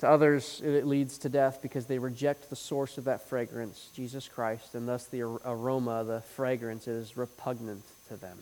To 0.00 0.08
others, 0.08 0.60
it 0.64 0.86
leads 0.86 1.18
to 1.18 1.28
death 1.28 1.58
because 1.60 1.86
they 1.86 1.98
reject 1.98 2.50
the 2.50 2.56
source 2.56 2.98
of 2.98 3.04
that 3.04 3.28
fragrance, 3.28 3.90
Jesus 3.94 4.28
Christ, 4.28 4.74
and 4.74 4.88
thus 4.88 5.06
the 5.06 5.22
aroma, 5.22 6.04
the 6.04 6.20
fragrance, 6.36 6.86
is 6.86 7.16
repugnant 7.16 7.82
to 8.08 8.16
them 8.16 8.38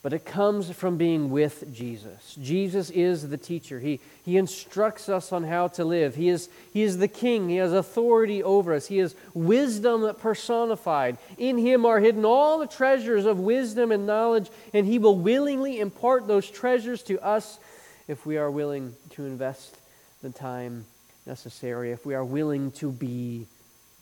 but 0.00 0.12
it 0.12 0.24
comes 0.24 0.70
from 0.70 0.96
being 0.96 1.28
with 1.28 1.74
Jesus. 1.74 2.36
Jesus 2.40 2.88
is 2.90 3.28
the 3.28 3.36
teacher. 3.36 3.80
He, 3.80 3.98
he 4.24 4.36
instructs 4.36 5.08
us 5.08 5.32
on 5.32 5.42
how 5.42 5.68
to 5.68 5.84
live. 5.84 6.14
He 6.14 6.28
is, 6.28 6.48
he 6.72 6.82
is 6.82 6.98
the 6.98 7.08
king. 7.08 7.48
He 7.48 7.56
has 7.56 7.72
authority 7.72 8.42
over 8.42 8.74
us. 8.74 8.86
He 8.86 9.00
is 9.00 9.16
wisdom 9.34 10.14
personified. 10.14 11.18
In 11.36 11.58
him 11.58 11.84
are 11.84 11.98
hidden 11.98 12.24
all 12.24 12.58
the 12.58 12.66
treasures 12.68 13.26
of 13.26 13.40
wisdom 13.40 13.90
and 13.90 14.06
knowledge, 14.06 14.50
and 14.72 14.86
he 14.86 15.00
will 15.00 15.16
willingly 15.16 15.80
impart 15.80 16.28
those 16.28 16.48
treasures 16.48 17.02
to 17.02 17.22
us 17.22 17.58
if 18.06 18.24
we 18.24 18.38
are 18.38 18.50
willing 18.50 18.94
to 19.10 19.26
invest 19.26 19.76
the 20.22 20.30
time 20.30 20.84
necessary, 21.26 21.92
if 21.92 22.04
we 22.06 22.14
are 22.14 22.24
willing 22.24 22.70
to 22.72 22.90
be 22.90 23.46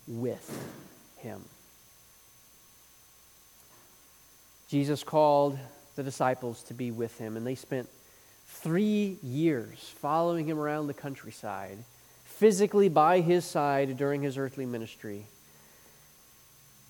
with 0.07 0.67
him. 1.17 1.43
Jesus 4.67 5.03
called 5.03 5.57
the 5.95 6.03
disciples 6.03 6.63
to 6.63 6.73
be 6.73 6.91
with 6.91 7.17
him. 7.17 7.37
And 7.37 7.45
they 7.45 7.55
spent 7.55 7.89
three 8.47 9.17
years 9.23 9.93
following 9.99 10.47
him 10.47 10.59
around 10.59 10.87
the 10.87 10.93
countryside, 10.93 11.77
physically 12.25 12.89
by 12.89 13.21
his 13.21 13.45
side 13.45 13.97
during 13.97 14.21
his 14.21 14.37
earthly 14.37 14.65
ministry. 14.65 15.25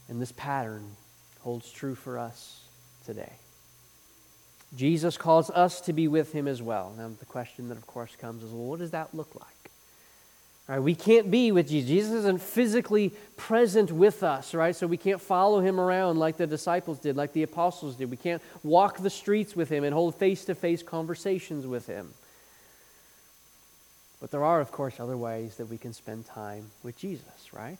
And 0.09 0.21
this 0.21 0.31
pattern 0.31 0.95
holds 1.41 1.71
true 1.71 1.95
for 1.95 2.17
us 2.17 2.61
today. 3.05 3.33
Jesus 4.75 5.17
calls 5.17 5.49
us 5.49 5.81
to 5.81 5.93
be 5.93 6.07
with 6.07 6.33
him 6.33 6.47
as 6.47 6.61
well. 6.61 6.93
Now, 6.97 7.09
the 7.17 7.25
question 7.25 7.69
that, 7.69 7.77
of 7.77 7.87
course, 7.87 8.15
comes 8.19 8.43
is 8.43 8.51
well, 8.51 8.65
what 8.65 8.79
does 8.79 8.91
that 8.91 9.13
look 9.13 9.33
like? 9.35 9.47
Right, 10.67 10.79
we 10.79 10.95
can't 10.95 11.31
be 11.31 11.53
with 11.53 11.69
Jesus. 11.69 11.89
Jesus 11.89 12.11
isn't 12.11 12.41
physically 12.41 13.13
present 13.37 13.89
with 13.89 14.21
us, 14.21 14.53
right? 14.53 14.75
So 14.75 14.85
we 14.85 14.97
can't 14.97 15.21
follow 15.21 15.61
him 15.61 15.79
around 15.79 16.17
like 16.17 16.35
the 16.35 16.45
disciples 16.45 16.99
did, 16.99 17.15
like 17.15 17.31
the 17.31 17.43
apostles 17.43 17.95
did. 17.95 18.11
We 18.11 18.17
can't 18.17 18.41
walk 18.63 18.97
the 18.97 19.09
streets 19.09 19.55
with 19.55 19.69
him 19.69 19.85
and 19.85 19.93
hold 19.93 20.15
face 20.15 20.43
to 20.45 20.55
face 20.55 20.83
conversations 20.83 21.65
with 21.65 21.87
him. 21.87 22.13
But 24.19 24.31
there 24.31 24.43
are, 24.43 24.59
of 24.59 24.73
course, 24.73 24.99
other 24.99 25.15
ways 25.15 25.55
that 25.55 25.67
we 25.67 25.77
can 25.77 25.93
spend 25.93 26.25
time 26.25 26.71
with 26.83 26.97
Jesus, 26.97 27.53
right? 27.53 27.77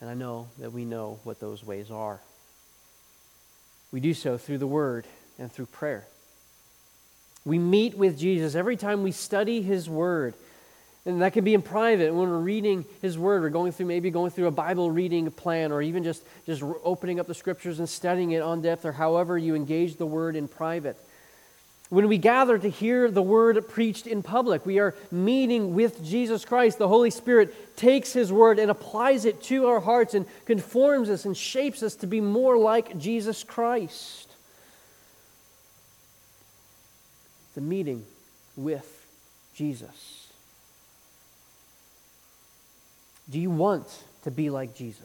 And 0.00 0.08
I 0.08 0.14
know 0.14 0.48
that 0.58 0.72
we 0.72 0.86
know 0.86 1.18
what 1.24 1.38
those 1.38 1.62
ways 1.62 1.90
are. 1.90 2.20
We 3.92 4.00
do 4.00 4.14
so 4.14 4.38
through 4.38 4.58
the 4.58 4.66
Word 4.66 5.06
and 5.40 5.50
through 5.50 5.66
prayer. 5.66 6.06
We 7.44 7.58
meet 7.58 7.96
with 7.96 8.18
Jesus 8.18 8.54
every 8.54 8.76
time 8.76 9.02
we 9.02 9.12
study 9.12 9.62
His 9.62 9.88
Word 9.88 10.34
And 11.06 11.22
that 11.22 11.32
can 11.32 11.44
be 11.44 11.54
in 11.54 11.62
private 11.62 12.12
when 12.12 12.28
we're 12.28 12.38
reading 12.38 12.84
His 13.00 13.16
Word, 13.16 13.44
or 13.44 13.50
going 13.50 13.72
through 13.72 13.86
maybe 13.86 14.10
going 14.10 14.30
through 14.30 14.48
a 14.48 14.52
Bible 14.52 14.90
reading 14.90 15.30
plan, 15.30 15.72
or 15.72 15.80
even 15.80 16.04
just, 16.04 16.22
just 16.44 16.62
opening 16.84 17.18
up 17.18 17.26
the 17.26 17.34
Scriptures 17.34 17.78
and 17.78 17.88
studying 17.88 18.32
it 18.32 18.42
on 18.42 18.60
depth, 18.60 18.84
or 18.84 18.92
however 18.92 19.38
you 19.38 19.54
engage 19.54 19.96
the 19.96 20.06
Word 20.06 20.36
in 20.36 20.46
private. 20.46 20.98
When 21.88 22.06
we 22.06 22.18
gather 22.18 22.58
to 22.58 22.68
hear 22.68 23.10
the 23.10 23.22
Word 23.22 23.66
preached 23.68 24.06
in 24.06 24.22
public, 24.22 24.66
we 24.66 24.78
are 24.78 24.94
meeting 25.10 25.74
with 25.74 26.04
Jesus 26.04 26.44
Christ. 26.44 26.76
The 26.78 26.86
Holy 26.86 27.10
Spirit 27.10 27.76
takes 27.76 28.12
His 28.12 28.30
Word 28.30 28.58
and 28.58 28.70
applies 28.70 29.24
it 29.24 29.42
to 29.44 29.68
our 29.68 29.80
hearts 29.80 30.12
and 30.12 30.26
conforms 30.44 31.08
us 31.08 31.24
and 31.24 31.34
shapes 31.34 31.82
us 31.82 31.94
to 31.96 32.06
be 32.06 32.20
more 32.20 32.58
like 32.58 32.98
Jesus 32.98 33.42
Christ. 33.42 34.29
The 37.54 37.60
meeting 37.60 38.04
with 38.56 39.06
Jesus. 39.54 40.28
Do 43.28 43.38
you 43.38 43.50
want 43.50 43.86
to 44.24 44.30
be 44.30 44.50
like 44.50 44.74
Jesus? 44.74 45.04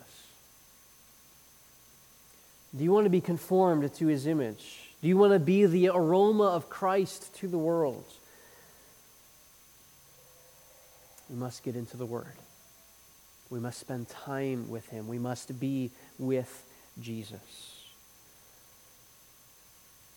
Do 2.75 2.84
you 2.84 2.91
want 2.91 3.05
to 3.05 3.10
be 3.10 3.21
conformed 3.21 3.93
to 3.95 4.08
his 4.08 4.27
image? 4.27 4.81
Do 5.01 5.08
you 5.08 5.17
want 5.17 5.34
to 5.34 5.39
be 5.39 5.65
the 5.65 5.89
aroma 5.89 6.45
of 6.45 6.69
Christ 6.69 7.34
to 7.36 7.47
the 7.47 7.58
world? 7.58 8.05
We 11.29 11.36
must 11.36 11.63
get 11.63 11.75
into 11.75 11.97
the 11.97 12.05
Word. 12.05 12.36
We 13.49 13.60
must 13.60 13.79
spend 13.79 14.10
time 14.10 14.69
with 14.69 14.88
him. 14.89 15.08
We 15.08 15.19
must 15.19 15.60
be 15.60 15.91
with 16.17 16.65
Jesus. 16.99 17.75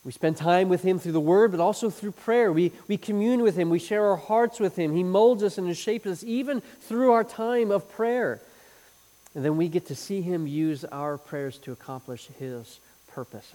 We 0.08 0.12
spend 0.12 0.38
time 0.38 0.70
with 0.70 0.84
Him 0.84 0.98
through 0.98 1.12
the 1.12 1.20
Word, 1.20 1.50
but 1.50 1.60
also 1.60 1.90
through 1.90 2.12
prayer. 2.12 2.50
We, 2.50 2.72
we 2.88 2.96
commune 2.96 3.42
with 3.42 3.56
Him. 3.58 3.68
We 3.68 3.78
share 3.78 4.06
our 4.06 4.16
hearts 4.16 4.58
with 4.58 4.74
Him. 4.74 4.96
He 4.96 5.04
molds 5.04 5.42
us 5.42 5.58
and 5.58 5.76
shapes 5.76 6.06
us 6.06 6.24
even 6.24 6.62
through 6.80 7.12
our 7.12 7.24
time 7.24 7.70
of 7.70 7.90
prayer. 7.90 8.40
And 9.34 9.44
then 9.44 9.58
we 9.58 9.68
get 9.68 9.88
to 9.88 9.94
see 9.94 10.22
Him 10.22 10.46
use 10.46 10.82
our 10.86 11.18
prayers 11.18 11.58
to 11.58 11.72
accomplish 11.72 12.28
His 12.38 12.80
purposes. 13.08 13.52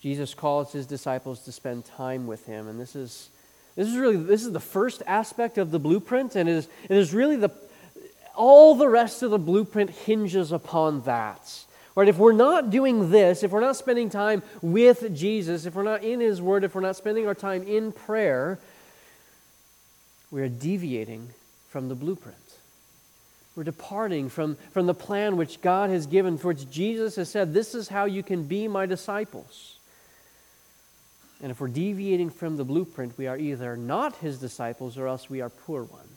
Jesus 0.00 0.32
calls 0.32 0.72
His 0.72 0.86
disciples 0.86 1.40
to 1.40 1.52
spend 1.52 1.84
time 1.84 2.26
with 2.26 2.46
Him. 2.46 2.66
And 2.66 2.80
this 2.80 2.96
is, 2.96 3.28
this 3.74 3.88
is 3.88 3.98
really 3.98 4.16
this 4.16 4.42
is 4.42 4.52
the 4.52 4.58
first 4.58 5.02
aspect 5.06 5.58
of 5.58 5.70
the 5.70 5.78
blueprint, 5.78 6.34
and 6.34 6.48
it 6.48 6.52
is, 6.52 6.68
it 6.88 6.96
is 6.96 7.12
really 7.12 7.36
the 7.36 7.50
all 8.34 8.74
the 8.74 8.88
rest 8.88 9.22
of 9.22 9.30
the 9.30 9.38
blueprint 9.38 9.90
hinges 9.90 10.50
upon 10.50 11.02
that. 11.02 11.66
Right? 11.96 12.08
If 12.08 12.18
we're 12.18 12.32
not 12.32 12.68
doing 12.70 13.10
this, 13.10 13.42
if 13.42 13.50
we're 13.50 13.60
not 13.60 13.74
spending 13.74 14.10
time 14.10 14.42
with 14.60 15.16
Jesus, 15.16 15.64
if 15.64 15.74
we're 15.74 15.82
not 15.82 16.04
in 16.04 16.20
His 16.20 16.42
Word, 16.42 16.62
if 16.62 16.74
we're 16.74 16.82
not 16.82 16.94
spending 16.94 17.26
our 17.26 17.34
time 17.34 17.62
in 17.62 17.90
prayer, 17.90 18.58
we 20.30 20.42
are 20.42 20.48
deviating 20.48 21.30
from 21.70 21.88
the 21.88 21.94
blueprint. 21.94 22.36
We're 23.56 23.64
departing 23.64 24.28
from, 24.28 24.56
from 24.72 24.84
the 24.84 24.94
plan 24.94 25.38
which 25.38 25.62
God 25.62 25.88
has 25.88 26.06
given, 26.06 26.36
for 26.36 26.48
which 26.48 26.70
Jesus 26.70 27.16
has 27.16 27.30
said, 27.30 27.54
This 27.54 27.74
is 27.74 27.88
how 27.88 28.04
you 28.04 28.22
can 28.22 28.44
be 28.44 28.68
my 28.68 28.84
disciples. 28.84 29.78
And 31.42 31.50
if 31.50 31.60
we're 31.60 31.68
deviating 31.68 32.30
from 32.30 32.58
the 32.58 32.64
blueprint, 32.64 33.16
we 33.16 33.26
are 33.26 33.38
either 33.38 33.76
not 33.76 34.16
his 34.16 34.38
disciples 34.38 34.98
or 34.98 35.06
else 35.06 35.30
we 35.30 35.40
are 35.40 35.50
poor 35.50 35.82
ones. 35.82 36.10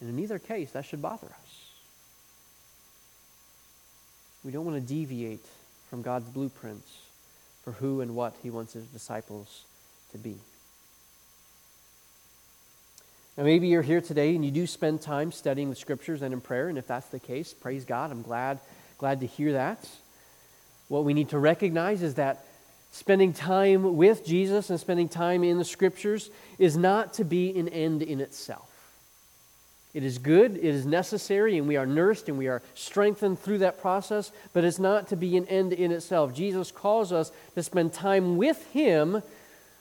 And 0.00 0.08
in 0.08 0.18
either 0.18 0.38
case, 0.38 0.70
that 0.72 0.86
should 0.86 1.02
bother 1.02 1.26
us. 1.26 1.47
We 4.44 4.52
don't 4.52 4.64
want 4.64 4.76
to 4.76 4.94
deviate 4.94 5.44
from 5.90 6.02
God's 6.02 6.28
blueprints 6.28 6.90
for 7.64 7.72
who 7.72 8.00
and 8.00 8.14
what 8.14 8.34
He 8.42 8.50
wants 8.50 8.72
His 8.72 8.86
disciples 8.86 9.64
to 10.12 10.18
be. 10.18 10.36
Now, 13.36 13.44
maybe 13.44 13.68
you're 13.68 13.82
here 13.82 14.00
today 14.00 14.34
and 14.34 14.44
you 14.44 14.50
do 14.50 14.66
spend 14.66 15.00
time 15.00 15.30
studying 15.30 15.70
the 15.70 15.76
scriptures 15.76 16.22
and 16.22 16.34
in 16.34 16.40
prayer, 16.40 16.68
and 16.68 16.76
if 16.76 16.86
that's 16.86 17.06
the 17.06 17.20
case, 17.20 17.52
praise 17.52 17.84
God. 17.84 18.10
I'm 18.10 18.22
glad, 18.22 18.58
glad 18.98 19.20
to 19.20 19.26
hear 19.26 19.52
that. 19.52 19.88
What 20.88 21.04
we 21.04 21.14
need 21.14 21.28
to 21.28 21.38
recognize 21.38 22.02
is 22.02 22.14
that 22.14 22.44
spending 22.90 23.32
time 23.32 23.96
with 23.96 24.24
Jesus 24.24 24.70
and 24.70 24.80
spending 24.80 25.08
time 25.08 25.44
in 25.44 25.58
the 25.58 25.64
scriptures 25.64 26.30
is 26.58 26.76
not 26.76 27.14
to 27.14 27.24
be 27.24 27.56
an 27.58 27.68
end 27.68 28.02
in 28.02 28.20
itself. 28.20 28.67
It 29.94 30.04
is 30.04 30.18
good, 30.18 30.56
it 30.56 30.64
is 30.64 30.84
necessary, 30.84 31.56
and 31.56 31.66
we 31.66 31.76
are 31.76 31.86
nursed 31.86 32.28
and 32.28 32.36
we 32.36 32.46
are 32.46 32.62
strengthened 32.74 33.38
through 33.38 33.58
that 33.58 33.80
process, 33.80 34.30
but 34.52 34.64
it's 34.64 34.78
not 34.78 35.08
to 35.08 35.16
be 35.16 35.36
an 35.36 35.46
end 35.46 35.72
in 35.72 35.92
itself. 35.92 36.34
Jesus 36.34 36.70
calls 36.70 37.10
us 37.10 37.32
to 37.54 37.62
spend 37.62 37.92
time 37.94 38.36
with 38.36 38.66
Him 38.72 39.22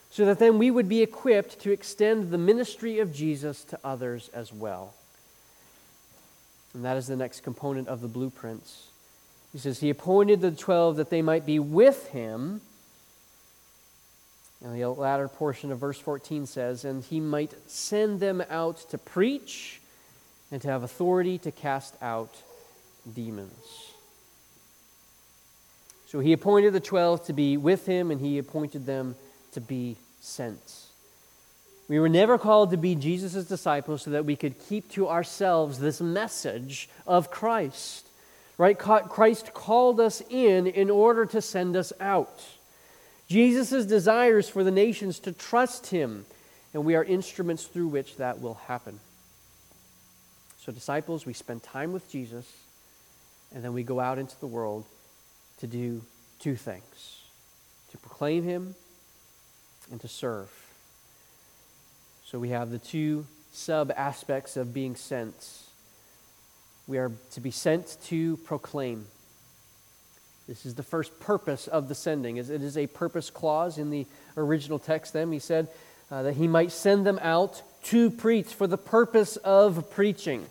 so 0.10 0.26
that 0.26 0.40
then 0.40 0.58
we 0.58 0.72
would 0.72 0.88
be 0.88 1.02
equipped 1.02 1.60
to 1.62 1.72
extend 1.72 2.32
the 2.32 2.38
ministry 2.38 3.00
of 3.00 3.14
Jesus 3.14 3.64
to 3.66 3.80
others 3.84 4.30
as 4.34 4.54
well. 4.54 4.94
And 6.74 6.86
that 6.86 6.96
is 6.96 7.08
the 7.08 7.16
next 7.16 7.42
component 7.42 7.90
of 7.90 8.02
the 8.02 8.08
blueprints. 8.08 8.88
He 9.52 9.58
says, 9.58 9.80
He 9.80 9.90
appointed 9.90 10.40
the 10.40 10.52
twelve 10.52 10.96
that 10.98 11.10
they 11.10 11.22
might 11.22 11.46
be 11.46 11.60
with 11.60 12.08
Him. 12.10 12.62
And 14.64 14.74
the 14.74 14.90
latter 14.90 15.28
portion 15.28 15.72
of 15.72 15.80
verse 15.80 16.00
14 16.00 16.46
says, 16.46 16.86
And 16.86 17.04
He 17.04 17.20
might 17.20 17.54
send 17.70 18.22
them 18.22 18.42
out 18.50 18.78
to 18.90 18.98
preach 18.98 19.82
and 20.52 20.62
to 20.62 20.68
have 20.68 20.84
authority 20.84 21.38
to 21.40 21.52
cast 21.52 21.96
out 22.02 22.34
demons. 23.14 23.94
So 26.08 26.20
he 26.20 26.34
appointed 26.34 26.74
the 26.74 26.80
twelve 26.80 27.26
to 27.26 27.34
be 27.34 27.58
with 27.58 27.86
him, 27.86 28.12
and 28.12 28.22
he 28.22 28.38
appointed 28.38 28.86
them 28.86 29.16
to 29.52 29.62
be 29.62 29.98
sent. 30.22 30.84
We 31.90 32.00
were 32.00 32.10
never 32.10 32.38
called 32.38 32.72
to 32.72 32.78
be 32.78 32.96
Jesus' 32.96 33.46
disciples 33.46 34.02
so 34.02 34.12
that 34.12 34.26
we 34.26 34.36
could 34.36 34.60
keep 34.68 34.90
to 34.92 35.08
ourselves 35.08 35.80
this 35.80 36.02
message 36.02 36.90
of 37.06 37.32
Christ. 37.32 38.06
Right? 38.58 38.78
Christ 38.78 39.54
called 39.54 40.00
us 40.00 40.22
in 40.30 40.66
in 40.66 40.90
order 40.90 41.26
to 41.28 41.42
send 41.42 41.76
us 41.76 41.94
out. 42.00 42.42
Jesus' 43.30 43.86
desires 43.86 44.50
for 44.50 44.64
the 44.64 44.72
nations 44.72 45.20
to 45.20 45.32
trust 45.32 45.88
him, 45.88 46.26
and 46.74 46.84
we 46.84 46.96
are 46.96 47.04
instruments 47.04 47.66
through 47.66 47.90
which 47.90 48.18
that 48.18 48.42
will 48.42 48.56
happen. 48.56 49.00
So, 50.68 50.74
disciples, 50.74 51.26
we 51.26 51.32
spend 51.32 51.64
time 51.64 51.94
with 51.94 52.12
Jesus, 52.12 52.46
and 53.56 53.64
then 53.64 53.72
we 53.72 53.84
go 53.84 54.02
out 54.02 54.20
into 54.20 54.38
the 54.42 54.48
world 54.48 54.84
to 55.62 55.68
do 55.68 56.02
two 56.40 56.58
things 56.58 57.22
to 57.92 57.98
proclaim 58.00 58.44
Him 58.44 58.76
and 59.90 60.02
to 60.02 60.10
serve. 60.10 60.52
So, 62.26 62.38
we 62.38 62.50
have 62.50 62.70
the 62.70 62.80
two 62.80 63.26
sub 63.54 63.94
aspects 63.96 64.58
of 64.58 64.74
being 64.74 64.98
sent. 64.98 65.36
We 66.86 66.98
are 66.98 67.14
to 67.32 67.40
be 67.40 67.52
sent 67.52 67.96
to 68.08 68.36
proclaim. 68.36 69.06
This 70.50 70.66
is 70.66 70.76
the 70.76 70.84
first 70.84 71.18
purpose 71.22 71.68
of 71.68 71.88
the 71.88 71.96
sending. 71.96 72.36
It 72.36 72.50
is 72.50 72.78
a 72.78 72.88
purpose 72.88 73.30
clause 73.30 73.78
in 73.78 73.90
the 73.90 74.06
original 74.36 74.80
text. 74.80 75.14
Then 75.14 75.32
he 75.32 75.40
said 75.40 75.70
uh, 76.12 76.24
that 76.24 76.34
he 76.34 76.50
might 76.50 76.74
send 76.74 77.06
them 77.06 77.20
out 77.22 77.62
to 77.84 78.12
preach 78.12 78.48
for 78.48 78.68
the 78.68 78.78
purpose 78.78 79.38
of 79.38 79.90
preaching. 79.92 80.46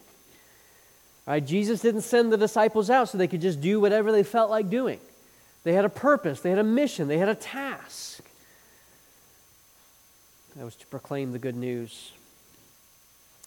Right? 1.27 1.45
Jesus 1.45 1.81
didn't 1.81 2.03
send 2.03 2.33
the 2.33 2.37
disciples 2.37 2.89
out 2.89 3.09
so 3.09 3.19
they 3.19 3.27
could 3.27 3.41
just 3.41 3.61
do 3.61 3.81
whatever 3.81 4.13
they 4.13 4.23
felt 4.23 4.49
like 4.49 4.71
doing. 4.71 5.01
They 5.65 5.73
had 5.73 5.85
a 5.85 5.91
purpose, 5.91 6.41
they 6.41 6.51
had 6.51 6.61
a 6.61 6.65
mission, 6.65 7.09
they 7.09 7.19
had 7.19 7.29
a 7.29 7.35
task. 7.35 8.23
That 10.57 10.65
was 10.65 10.77
to 10.77 10.87
proclaim 10.87 11.33
the 11.33 11.39
good 11.39 11.57
news. 11.57 12.13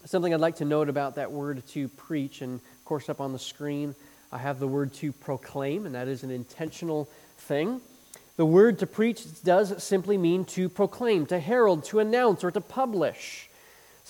Something 0.04 0.32
I'd 0.32 0.40
like 0.40 0.56
to 0.56 0.64
note 0.64 0.88
about 0.88 1.16
that 1.16 1.32
word 1.32 1.66
to 1.68 1.88
preach, 1.88 2.40
and 2.40 2.54
of 2.54 2.84
course, 2.84 3.08
up 3.08 3.20
on 3.20 3.32
the 3.32 3.38
screen, 3.38 3.94
I 4.32 4.38
have 4.38 4.60
the 4.60 4.68
word 4.68 4.94
to 4.94 5.12
proclaim, 5.12 5.86
and 5.86 5.94
that 5.94 6.08
is 6.08 6.22
an 6.22 6.30
intentional 6.30 7.08
thing. 7.36 7.80
The 8.36 8.46
word 8.46 8.78
to 8.78 8.86
preach 8.86 9.42
does 9.42 9.82
simply 9.82 10.16
mean 10.16 10.44
to 10.46 10.68
proclaim, 10.68 11.26
to 11.26 11.40
herald, 11.40 11.84
to 11.86 11.98
announce, 11.98 12.44
or 12.44 12.50
to 12.50 12.60
publish. 12.60 13.49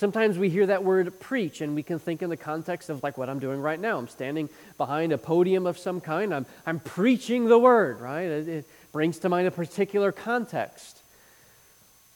Sometimes 0.01 0.39
we 0.39 0.49
hear 0.49 0.65
that 0.65 0.83
word 0.83 1.19
preach 1.19 1.61
and 1.61 1.75
we 1.75 1.83
can 1.83 1.99
think 1.99 2.23
in 2.23 2.31
the 2.31 2.35
context 2.35 2.89
of 2.89 3.03
like 3.03 3.19
what 3.19 3.29
I'm 3.29 3.37
doing 3.37 3.61
right 3.61 3.79
now. 3.79 3.99
I'm 3.99 4.07
standing 4.07 4.49
behind 4.75 5.13
a 5.13 5.17
podium 5.19 5.67
of 5.67 5.77
some 5.77 6.01
kind. 6.01 6.33
I'm, 6.33 6.47
I'm 6.65 6.79
preaching 6.79 7.45
the 7.45 7.59
word, 7.59 8.01
right? 8.01 8.23
It, 8.23 8.47
it 8.47 8.65
brings 8.91 9.19
to 9.19 9.29
mind 9.29 9.47
a 9.47 9.51
particular 9.51 10.11
context. 10.11 10.97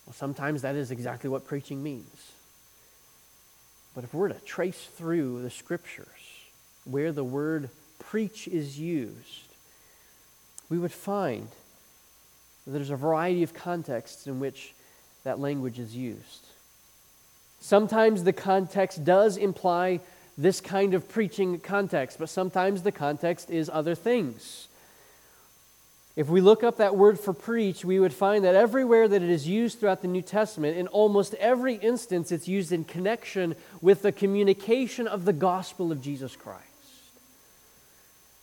Well, 0.07 0.15
sometimes 0.15 0.63
that 0.63 0.73
is 0.73 0.89
exactly 0.89 1.29
what 1.29 1.45
preaching 1.45 1.83
means. 1.83 2.31
But 3.93 4.03
if 4.03 4.15
we're 4.15 4.29
to 4.29 4.39
trace 4.39 4.89
through 4.97 5.43
the 5.43 5.51
scriptures 5.51 6.07
where 6.85 7.11
the 7.11 7.23
word 7.23 7.69
preach 7.99 8.47
is 8.47 8.79
used, 8.79 9.45
we 10.69 10.79
would 10.79 10.91
find 10.91 11.49
that 12.65 12.71
there's 12.71 12.89
a 12.89 12.95
variety 12.95 13.43
of 13.43 13.53
contexts 13.53 14.25
in 14.25 14.39
which 14.39 14.73
that 15.23 15.37
language 15.37 15.77
is 15.77 15.95
used. 15.95 16.47
Sometimes 17.59 18.23
the 18.23 18.33
context 18.33 19.03
does 19.03 19.37
imply 19.37 19.99
this 20.37 20.61
kind 20.61 20.93
of 20.93 21.07
preaching 21.09 21.59
context, 21.59 22.19
but 22.19 22.29
sometimes 22.29 22.83
the 22.83 22.91
context 22.91 23.49
is 23.49 23.69
other 23.71 23.95
things. 23.95 24.67
If 26.15 26.29
we 26.29 26.39
look 26.39 26.63
up 26.63 26.77
that 26.77 26.95
word 26.95 27.19
for 27.19 27.33
preach, 27.33 27.83
we 27.83 27.99
would 27.99 28.13
find 28.13 28.45
that 28.45 28.55
everywhere 28.55 29.07
that 29.07 29.21
it 29.21 29.29
is 29.29 29.47
used 29.47 29.79
throughout 29.79 30.01
the 30.01 30.07
New 30.07 30.21
Testament, 30.21 30.77
in 30.77 30.87
almost 30.87 31.33
every 31.35 31.75
instance, 31.75 32.31
it's 32.31 32.47
used 32.47 32.71
in 32.71 32.85
connection 32.85 33.55
with 33.81 34.01
the 34.01 34.13
communication 34.13 35.07
of 35.07 35.25
the 35.25 35.33
gospel 35.33 35.91
of 35.91 36.01
Jesus 36.01 36.35
Christ. 36.35 36.63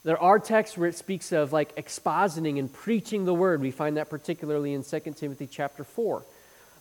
There 0.05 0.21
are 0.21 0.39
texts 0.39 0.77
where 0.77 0.89
it 0.89 0.97
speaks 0.97 1.33
of 1.33 1.53
like 1.53 1.75
expositing 1.77 2.59
and 2.59 2.71
preaching 2.71 3.25
the 3.25 3.35
word. 3.35 3.63
We 3.63 3.71
find 3.71 3.97
that 3.97 4.11
particularly 4.11 4.75
in 4.75 4.83
2 4.83 5.01
Timothy 5.17 5.47
chapter 5.47 5.85
4. 5.85 6.25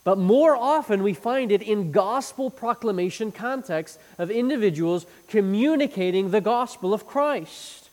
But 0.04 0.18
more 0.18 0.56
often, 0.56 1.02
we 1.02 1.14
find 1.14 1.52
it 1.52 1.62
in 1.62 1.92
gospel 1.92 2.50
proclamation 2.50 3.30
context 3.30 4.00
of 4.18 4.30
individuals 4.30 5.06
communicating 5.28 6.30
the 6.30 6.40
gospel 6.40 6.92
of 6.92 7.06
Christ. 7.06 7.90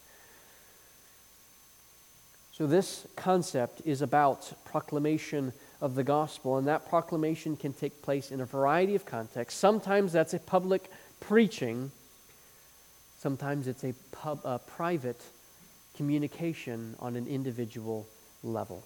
So, 2.51 2.65
this 2.65 3.05
concept 3.15 3.81
is 3.85 4.01
about 4.01 4.51
proclamation 4.65 5.53
of 5.81 5.95
the 5.95 6.03
gospel, 6.03 6.57
and 6.57 6.67
that 6.67 6.89
proclamation 6.89 7.55
can 7.55 7.73
take 7.73 8.01
place 8.01 8.31
in 8.31 8.41
a 8.41 8.45
variety 8.45 8.95
of 8.95 9.05
contexts. 9.05 9.59
Sometimes 9.59 10.11
that's 10.11 10.33
a 10.33 10.39
public 10.39 10.89
preaching, 11.19 11.91
sometimes 13.19 13.67
it's 13.67 13.83
a, 13.83 13.93
pub, 14.11 14.41
a 14.43 14.59
private 14.59 15.21
communication 15.95 16.95
on 16.99 17.15
an 17.15 17.27
individual 17.27 18.07
level. 18.43 18.83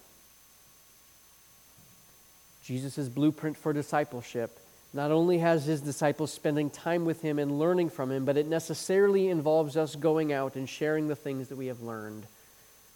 Jesus' 2.64 3.08
blueprint 3.08 3.56
for 3.56 3.72
discipleship 3.72 4.58
not 4.94 5.10
only 5.10 5.38
has 5.38 5.66
his 5.66 5.80
disciples 5.80 6.32
spending 6.32 6.70
time 6.70 7.04
with 7.04 7.20
him 7.20 7.40
and 7.40 7.58
learning 7.58 7.90
from 7.90 8.12
him, 8.12 8.24
but 8.24 8.36
it 8.36 8.46
necessarily 8.46 9.28
involves 9.28 9.76
us 9.76 9.96
going 9.96 10.32
out 10.32 10.54
and 10.54 10.68
sharing 10.68 11.08
the 11.08 11.16
things 11.16 11.48
that 11.48 11.56
we 11.56 11.66
have 11.66 11.82
learned 11.82 12.24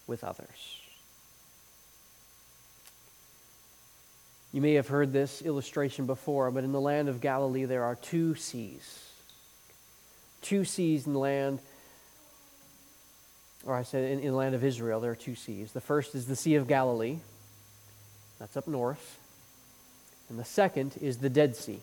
with 0.07 0.23
others. 0.23 0.79
You 4.53 4.63
may 4.63 4.75
have 4.75 4.89
heard 4.89 5.13
this 5.13 5.43
illustration 5.43 6.07
before, 6.07 6.53
but 6.53 6.65
in 6.65 6.73
the 6.73 6.81
land 6.81 7.09
of 7.09 7.21
Galilee, 7.21 7.65
there 7.65 7.85
are 7.85 7.97
two 7.97 8.37
seas. 8.37 9.05
Two 10.41 10.65
seas 10.65 11.07
in 11.07 11.13
the 11.13 11.19
land, 11.19 11.59
or 13.67 13.75
I 13.75 13.83
said 13.83 14.11
in, 14.11 14.21
in 14.21 14.31
the 14.31 14.37
land 14.37 14.55
of 14.55 14.65
Israel, 14.65 15.01
there 15.01 15.11
are 15.11 15.17
two 15.17 15.35
seas. 15.35 15.73
The 15.73 15.81
first 15.81 16.15
is 16.15 16.27
the 16.27 16.37
Sea 16.37 16.55
of 16.55 16.69
Galilee, 16.69 17.19
that's 18.39 18.57
up 18.57 18.69
north 18.69 19.18
and 20.29 20.39
the 20.39 20.45
second 20.45 20.97
is 21.01 21.19
the 21.19 21.31
Dead 21.31 21.57
Sea. 21.57 21.81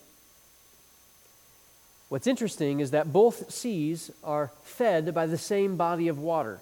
What's 2.09 2.27
interesting 2.27 2.79
is 2.79 2.91
that 2.91 3.11
both 3.11 3.51
seas 3.51 4.11
are 4.23 4.51
fed 4.63 5.13
by 5.13 5.25
the 5.25 5.37
same 5.37 5.75
body 5.75 6.07
of 6.07 6.19
water. 6.19 6.59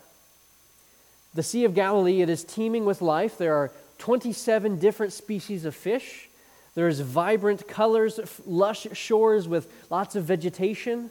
The 1.34 1.44
Sea 1.44 1.66
of 1.66 1.76
Galilee, 1.76 2.22
it 2.22 2.30
is 2.30 2.44
teeming 2.44 2.86
with 2.86 3.02
life. 3.02 3.38
There 3.38 3.56
are 3.56 3.72
27 3.98 4.80
different 4.80 5.14
species 5.14 5.66
of 5.66 5.76
fish. 5.76 6.30
There's 6.76 7.02
vibrant 7.02 7.68
colors, 7.68 8.20
lush 8.46 8.88
shores 8.94 9.48
with 9.48 9.72
lots 9.90 10.16
of 10.16 10.24
vegetation. 10.24 11.10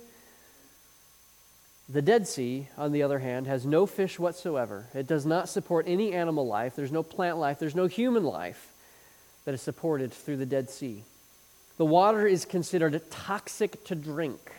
The 1.89 2.03
Dead 2.03 2.27
Sea, 2.27 2.69
on 2.79 2.93
the 2.93 3.03
other 3.03 3.19
hand, 3.19 3.47
has 3.47 3.67
no 3.67 3.85
fish 3.85 4.19
whatsoever. 4.19 4.87
It 4.95 5.07
does 5.07 5.27
not 5.27 5.49
support 5.49 5.85
any 5.87 6.15
animal 6.15 6.47
life. 6.47 6.75
There's 6.75 6.91
no 6.91 7.03
plant 7.03 7.37
life. 7.37 7.59
There's 7.59 7.75
no 7.75 7.87
human 7.87 8.25
life 8.25 8.72
that 9.45 9.55
is 9.55 9.63
supported 9.63 10.13
through 10.13 10.37
the 10.37 10.47
Dead 10.47 10.71
Sea. 10.71 11.05
The 11.77 11.85
water 11.85 12.27
is 12.27 12.45
considered 12.45 13.01
toxic 13.11 13.85
to 13.85 13.95
drink. 13.95 14.53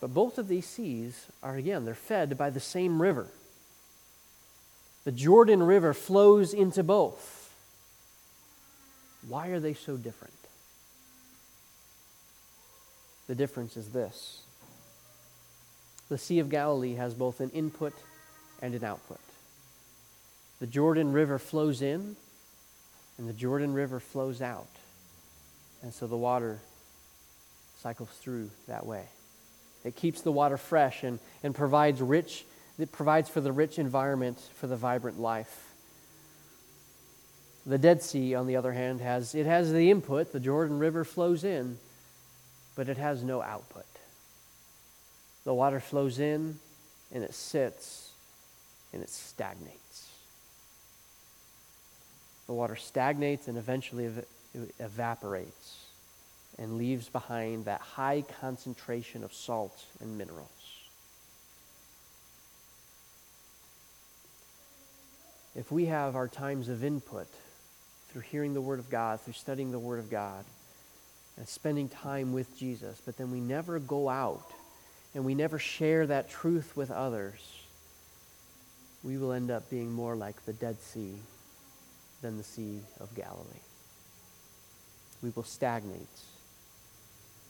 But 0.00 0.14
both 0.14 0.38
of 0.38 0.48
these 0.48 0.66
seas 0.66 1.26
are, 1.42 1.56
again, 1.56 1.84
they're 1.84 1.94
fed 1.94 2.38
by 2.38 2.50
the 2.50 2.60
same 2.60 3.00
river. 3.00 3.28
The 5.04 5.12
Jordan 5.12 5.62
River 5.62 5.94
flows 5.94 6.52
into 6.52 6.82
both. 6.82 7.54
Why 9.28 9.48
are 9.48 9.60
they 9.60 9.74
so 9.74 9.96
different? 9.96 10.34
The 13.26 13.34
difference 13.34 13.76
is 13.76 13.88
this 13.88 14.42
the 16.08 16.18
Sea 16.18 16.38
of 16.38 16.48
Galilee 16.48 16.94
has 16.94 17.14
both 17.14 17.40
an 17.40 17.50
input 17.50 17.92
and 18.62 18.74
an 18.74 18.84
output. 18.84 19.18
The 20.60 20.66
Jordan 20.66 21.12
River 21.12 21.38
flows 21.38 21.82
in, 21.82 22.16
and 23.18 23.28
the 23.28 23.32
Jordan 23.32 23.74
River 23.74 24.00
flows 24.00 24.40
out. 24.40 24.68
And 25.82 25.92
so 25.92 26.06
the 26.06 26.16
water 26.16 26.60
cycles 27.82 28.08
through 28.20 28.50
that 28.66 28.86
way. 28.86 29.04
It 29.84 29.94
keeps 29.94 30.22
the 30.22 30.32
water 30.32 30.56
fresh 30.56 31.04
and, 31.04 31.18
and 31.42 31.54
provides 31.54 32.00
rich, 32.00 32.44
it 32.78 32.90
provides 32.90 33.28
for 33.28 33.40
the 33.40 33.52
rich 33.52 33.78
environment 33.78 34.38
for 34.56 34.66
the 34.66 34.76
vibrant 34.76 35.20
life. 35.20 35.62
The 37.66 37.78
Dead 37.78 38.02
Sea, 38.02 38.34
on 38.34 38.46
the 38.46 38.56
other 38.56 38.72
hand, 38.72 39.00
has 39.00 39.34
it 39.34 39.46
has 39.46 39.72
the 39.72 39.90
input, 39.90 40.32
the 40.32 40.40
Jordan 40.40 40.78
River 40.78 41.04
flows 41.04 41.44
in, 41.44 41.78
but 42.74 42.88
it 42.88 42.96
has 42.96 43.22
no 43.22 43.42
output. 43.42 43.86
The 45.44 45.54
water 45.54 45.80
flows 45.80 46.18
in 46.18 46.58
and 47.12 47.22
it 47.22 47.34
sits 47.34 48.10
and 48.92 49.02
it 49.02 49.10
stagnates 49.10 49.85
the 52.46 52.52
water 52.52 52.76
stagnates 52.76 53.48
and 53.48 53.58
eventually 53.58 54.06
ev- 54.06 54.24
evaporates 54.78 55.86
and 56.58 56.78
leaves 56.78 57.08
behind 57.08 57.66
that 57.66 57.80
high 57.80 58.24
concentration 58.40 59.24
of 59.24 59.32
salt 59.32 59.84
and 60.00 60.16
minerals. 60.16 60.48
If 65.54 65.72
we 65.72 65.86
have 65.86 66.16
our 66.16 66.28
times 66.28 66.68
of 66.68 66.84
input 66.84 67.26
through 68.10 68.22
hearing 68.22 68.54
the 68.54 68.60
Word 68.60 68.78
of 68.78 68.90
God, 68.90 69.20
through 69.20 69.34
studying 69.34 69.72
the 69.72 69.78
Word 69.78 69.98
of 69.98 70.10
God, 70.10 70.44
and 71.36 71.48
spending 71.48 71.88
time 71.88 72.32
with 72.32 72.58
Jesus, 72.58 73.00
but 73.04 73.16
then 73.18 73.30
we 73.30 73.40
never 73.40 73.78
go 73.78 74.08
out 74.08 74.50
and 75.14 75.24
we 75.24 75.34
never 75.34 75.58
share 75.58 76.06
that 76.06 76.30
truth 76.30 76.76
with 76.76 76.90
others, 76.90 77.34
we 79.02 79.16
will 79.18 79.32
end 79.32 79.50
up 79.50 79.68
being 79.70 79.92
more 79.92 80.14
like 80.14 80.44
the 80.44 80.52
Dead 80.52 80.80
Sea 80.80 81.14
than 82.22 82.36
the 82.36 82.44
Sea 82.44 82.80
of 83.00 83.14
Galilee. 83.14 83.62
We 85.22 85.30
will 85.34 85.44
stagnate 85.44 86.00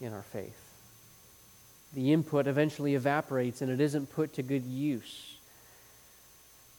in 0.00 0.12
our 0.12 0.22
faith. 0.22 0.60
The 1.94 2.12
input 2.12 2.46
eventually 2.46 2.94
evaporates 2.94 3.62
and 3.62 3.70
it 3.70 3.80
isn't 3.80 4.12
put 4.12 4.34
to 4.34 4.42
good 4.42 4.64
use. 4.64 5.36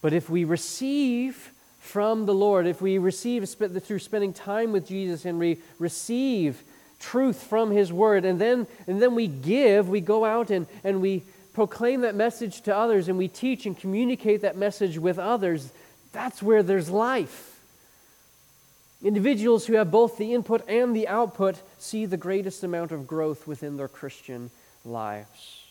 But 0.01 0.13
if 0.13 0.29
we 0.29 0.43
receive 0.43 1.51
from 1.79 2.25
the 2.25 2.33
Lord, 2.33 2.67
if 2.67 2.81
we 2.81 2.97
receive 2.97 3.47
through 3.49 3.99
spending 3.99 4.33
time 4.33 4.71
with 4.71 4.87
Jesus 4.87 5.25
and 5.25 5.39
we 5.39 5.57
receive 5.79 6.61
truth 6.99 7.43
from 7.43 7.71
His 7.71 7.91
Word, 7.91 8.25
and 8.25 8.39
then, 8.39 8.67
and 8.87 9.01
then 9.01 9.15
we 9.15 9.27
give, 9.27 9.89
we 9.89 10.01
go 10.01 10.25
out 10.25 10.49
and, 10.49 10.67
and 10.83 11.01
we 11.01 11.23
proclaim 11.53 12.01
that 12.01 12.13
message 12.13 12.61
to 12.61 12.75
others 12.75 13.07
and 13.07 13.17
we 13.17 13.27
teach 13.27 13.65
and 13.65 13.77
communicate 13.77 14.41
that 14.41 14.55
message 14.55 14.99
with 14.99 15.17
others, 15.17 15.71
that's 16.11 16.43
where 16.43 16.61
there's 16.61 16.89
life. 16.89 17.56
Individuals 19.03 19.67
who 19.67 19.73
have 19.73 19.91
both 19.91 20.17
the 20.17 20.33
input 20.33 20.67
and 20.67 20.95
the 20.95 21.07
output 21.07 21.61
see 21.77 22.05
the 22.05 22.17
greatest 22.17 22.63
amount 22.63 22.91
of 22.91 23.07
growth 23.07 23.45
within 23.45 23.77
their 23.77 23.87
Christian 23.87 24.49
lives. 24.83 25.63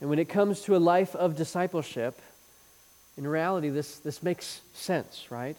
And 0.00 0.10
when 0.10 0.18
it 0.18 0.28
comes 0.28 0.62
to 0.62 0.76
a 0.76 0.78
life 0.78 1.14
of 1.14 1.36
discipleship, 1.36 2.20
in 3.16 3.26
reality, 3.26 3.68
this, 3.68 3.98
this 3.98 4.22
makes 4.22 4.60
sense, 4.72 5.30
right? 5.30 5.56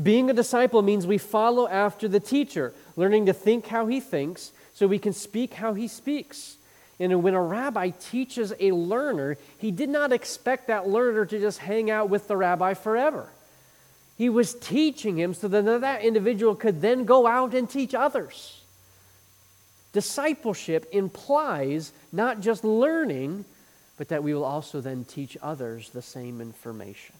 Being 0.00 0.30
a 0.30 0.32
disciple 0.32 0.82
means 0.82 1.06
we 1.06 1.18
follow 1.18 1.68
after 1.68 2.06
the 2.06 2.20
teacher, 2.20 2.72
learning 2.96 3.26
to 3.26 3.32
think 3.32 3.66
how 3.66 3.86
he 3.86 3.98
thinks 3.98 4.52
so 4.72 4.86
we 4.86 5.00
can 5.00 5.12
speak 5.12 5.54
how 5.54 5.74
he 5.74 5.88
speaks. 5.88 6.56
And 7.00 7.22
when 7.22 7.34
a 7.34 7.42
rabbi 7.42 7.90
teaches 7.90 8.52
a 8.60 8.72
learner, 8.72 9.36
he 9.58 9.70
did 9.70 9.88
not 9.88 10.12
expect 10.12 10.68
that 10.68 10.86
learner 10.86 11.26
to 11.26 11.40
just 11.40 11.58
hang 11.58 11.90
out 11.90 12.08
with 12.08 12.28
the 12.28 12.36
rabbi 12.36 12.74
forever. 12.74 13.28
He 14.20 14.28
was 14.28 14.52
teaching 14.52 15.16
him 15.16 15.32
so 15.32 15.48
that 15.48 15.80
that 15.80 16.02
individual 16.02 16.54
could 16.54 16.82
then 16.82 17.06
go 17.06 17.26
out 17.26 17.54
and 17.54 17.66
teach 17.66 17.94
others. 17.94 18.60
Discipleship 19.94 20.86
implies 20.92 21.90
not 22.12 22.42
just 22.42 22.62
learning, 22.62 23.46
but 23.96 24.08
that 24.08 24.22
we 24.22 24.34
will 24.34 24.44
also 24.44 24.82
then 24.82 25.06
teach 25.06 25.38
others 25.40 25.88
the 25.88 26.02
same 26.02 26.42
information. 26.42 27.14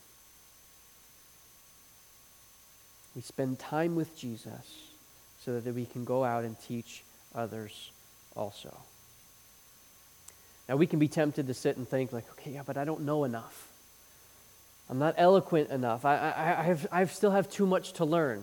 We 3.16 3.22
spend 3.22 3.58
time 3.58 3.96
with 3.96 4.14
Jesus 4.18 4.90
so 5.42 5.58
that 5.58 5.74
we 5.74 5.86
can 5.86 6.04
go 6.04 6.22
out 6.22 6.44
and 6.44 6.54
teach 6.68 7.02
others 7.34 7.90
also. 8.36 8.76
Now, 10.68 10.76
we 10.76 10.86
can 10.86 10.98
be 10.98 11.08
tempted 11.08 11.46
to 11.46 11.54
sit 11.54 11.78
and 11.78 11.88
think, 11.88 12.12
like, 12.12 12.30
okay, 12.32 12.50
yeah, 12.50 12.62
but 12.66 12.76
I 12.76 12.84
don't 12.84 13.06
know 13.06 13.24
enough. 13.24 13.69
I'm 14.90 14.98
not 14.98 15.14
eloquent 15.16 15.70
enough. 15.70 16.05
I, 16.05 16.16
I, 16.16 16.61
I, 16.61 16.62
have, 16.64 16.87
I 16.90 17.05
still 17.05 17.31
have 17.31 17.48
too 17.48 17.64
much 17.64 17.92
to 17.94 18.05
learn. 18.05 18.42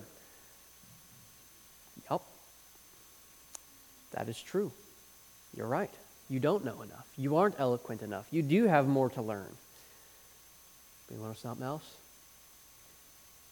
Yep. 2.10 2.22
That 4.12 4.30
is 4.30 4.40
true. 4.40 4.72
You're 5.54 5.66
right. 5.66 5.90
You 6.30 6.40
don't 6.40 6.64
know 6.64 6.80
enough. 6.80 7.06
You 7.18 7.36
aren't 7.36 7.60
eloquent 7.60 8.00
enough. 8.00 8.26
You 8.30 8.42
do 8.42 8.64
have 8.64 8.88
more 8.88 9.10
to 9.10 9.20
learn. 9.20 9.50
But 11.06 11.16
you 11.16 11.20
want 11.22 11.34
to 11.34 11.40
something 11.40 11.66
else? 11.66 11.96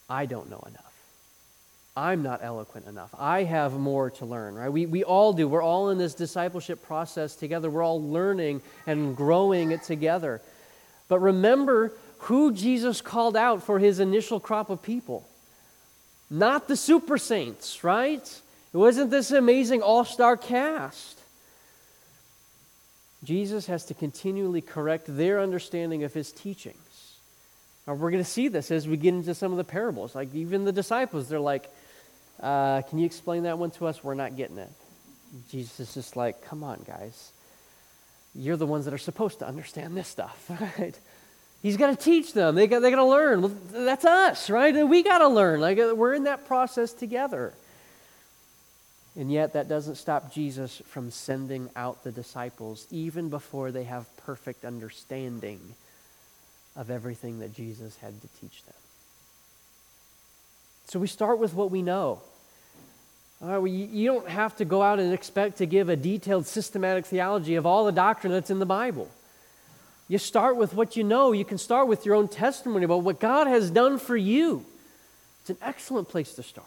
I 0.09 0.25
don't 0.25 0.49
know 0.49 0.63
enough. 0.67 0.93
I'm 1.99 2.23
not 2.23 2.41
eloquent 2.43 2.87
enough. 2.87 3.11
I 3.19 3.43
have 3.43 3.75
more 3.75 4.11
to 4.13 4.25
learn, 4.25 4.55
right? 4.55 4.69
We, 4.71 4.87
we 4.87 5.05
all 5.05 5.35
do. 5.35 5.49
We're 5.49 5.63
all 5.63 5.91
in 5.91 5.99
this 5.99 6.15
discipleship 6.15 6.83
process 6.83 7.35
together. 7.35 7.69
We're 7.69 7.83
all 7.83 8.03
learning 8.03 8.63
and 8.87 9.15
growing 9.17 9.71
it 9.73 9.83
together. 9.83 10.41
But 11.09 11.21
remember 11.21 11.93
who 12.19 12.53
Jesus 12.53 13.01
called 13.01 13.37
out 13.37 13.63
for 13.63 13.79
his 13.79 14.01
initial 14.01 14.41
crop 14.41 14.71
of 14.71 14.83
people. 14.83 15.27
Not 16.31 16.69
the 16.69 16.77
super 16.77 17.19
saints, 17.19 17.85
right? 17.85 18.23
It 18.73 18.77
wasn't 18.77 19.11
this 19.11 19.31
amazing 19.31 19.83
all 19.83 20.05
star 20.05 20.37
cast. 20.37 21.21
Jesus 23.25 23.67
has 23.67 23.85
to 23.87 23.95
continually 23.95 24.61
correct 24.61 25.05
their 25.09 25.41
understanding 25.41 26.05
of 26.05 26.13
his 26.13 26.33
teachings. 26.33 26.77
Now, 27.87 27.95
we're 27.95 28.11
going 28.11 28.23
to 28.23 28.31
see 28.31 28.49
this 28.49 28.71
as 28.71 28.89
we 28.89 28.97
get 28.97 29.15
into 29.15 29.35
some 29.35 29.53
of 29.53 29.59
the 29.59 29.65
parables. 29.65 30.15
Like, 30.15 30.35
even 30.35 30.65
the 30.65 30.73
disciples, 30.73 31.29
they're 31.29 31.41
like, 31.41 31.71
uh, 32.41 32.83
Can 32.83 32.99
you 32.99 33.07
explain 33.07 33.45
that 33.45 33.59
one 33.59 33.71
to 33.73 33.87
us? 33.87 34.03
We're 34.03 34.15
not 34.15 34.37
getting 34.37 34.59
it. 34.59 34.71
Jesus 35.51 35.81
is 35.81 35.95
just 35.95 36.17
like, 36.17 36.43
Come 36.45 36.63
on, 36.63 36.85
guys. 36.87 37.33
You're 38.35 38.57
the 38.57 38.67
ones 38.67 38.85
that 38.85 38.93
are 38.93 38.99
supposed 38.99 39.39
to 39.39 39.47
understand 39.47 39.97
this 39.97 40.09
stuff, 40.09 40.51
right? 40.79 40.99
He's 41.67 41.77
got 41.77 41.91
to 41.91 41.97
teach 41.97 42.33
them. 42.33 42.55
They 42.55 42.69
got, 42.69 42.81
they 42.81 42.91
got 42.91 42.99
to 42.99 43.05
learn. 43.05 43.43
Well, 43.43 43.53
that's 43.73 44.05
us, 44.05 44.49
right? 44.49 44.87
We 44.87 45.03
got 45.03 45.19
to 45.19 45.27
learn. 45.27 45.61
Like, 45.61 45.81
uh, 45.81 45.97
we're 45.97 46.15
in 46.15 46.23
that 46.23 46.47
process 46.47 46.93
together. 46.93 47.55
And 49.17 49.33
yet, 49.33 49.55
that 49.55 49.69
doesn't 49.69 49.97
stop 49.97 50.33
Jesus 50.33 50.81
from 50.87 51.11
sending 51.11 51.69
out 51.75 52.05
the 52.05 52.13
disciples 52.13 52.87
even 52.93 53.31
before 53.31 53.73
they 53.73 53.83
have 53.83 54.07
perfect 54.19 54.65
understanding 54.65 55.59
of 56.77 56.89
everything 56.89 57.41
that 57.41 57.53
Jesus 57.53 57.97
had 57.97 58.15
to 58.23 58.29
teach 58.41 58.63
them. 58.65 58.77
So 60.85 61.01
we 61.01 61.09
start 61.09 61.41
with 61.41 61.53
what 61.53 61.73
we 61.73 61.83
know. 61.83 62.21
All 63.43 63.49
right, 63.49 63.59
well, 63.59 63.67
you, 63.67 63.89
you 63.91 64.07
don't 64.07 64.29
have 64.29 64.55
to 64.59 64.65
go 64.65 64.83
out 64.83 65.01
and 65.01 65.13
expect 65.13 65.59
to 65.59 65.67
give 65.67 65.89
a 65.89 65.97
detailed 65.97 66.47
systematic 66.47 67.07
theology 67.07 67.57
of 67.57 67.67
all 67.67 67.87
the 67.87 67.91
doctrine 67.91 68.33
that's 68.33 68.51
in 68.51 68.61
the 68.61 68.67
Bible. 68.67 69.11
You 70.09 70.19
start 70.19 70.57
with 70.57 70.75
what 70.75 70.97
you 70.97 71.05
know. 71.05 71.33
You 71.33 71.45
can 71.45 71.59
start 71.59 71.89
with 71.89 72.07
your 72.07 72.15
own 72.15 72.29
testimony 72.29 72.85
about 72.85 73.03
what 73.03 73.19
God 73.19 73.47
has 73.47 73.71
done 73.71 73.99
for 73.99 74.17
you. 74.17 74.65
It's 75.41 75.51
an 75.51 75.59
excellent 75.63 76.09
place 76.09 76.35
to 76.35 76.43
start. 76.43 76.67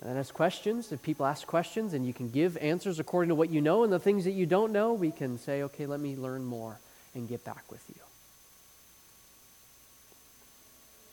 And 0.00 0.10
then, 0.10 0.16
as 0.16 0.32
questions, 0.32 0.90
if 0.90 1.00
people 1.00 1.24
ask 1.24 1.46
questions 1.46 1.94
and 1.94 2.04
you 2.04 2.12
can 2.12 2.28
give 2.28 2.56
answers 2.56 2.98
according 2.98 3.28
to 3.28 3.36
what 3.36 3.50
you 3.50 3.60
know 3.60 3.84
and 3.84 3.92
the 3.92 4.00
things 4.00 4.24
that 4.24 4.32
you 4.32 4.46
don't 4.46 4.72
know, 4.72 4.92
we 4.92 5.12
can 5.12 5.38
say, 5.38 5.62
okay, 5.62 5.86
let 5.86 6.00
me 6.00 6.16
learn 6.16 6.44
more 6.44 6.78
and 7.14 7.28
get 7.28 7.44
back 7.44 7.70
with 7.70 7.84
you. 7.88 8.02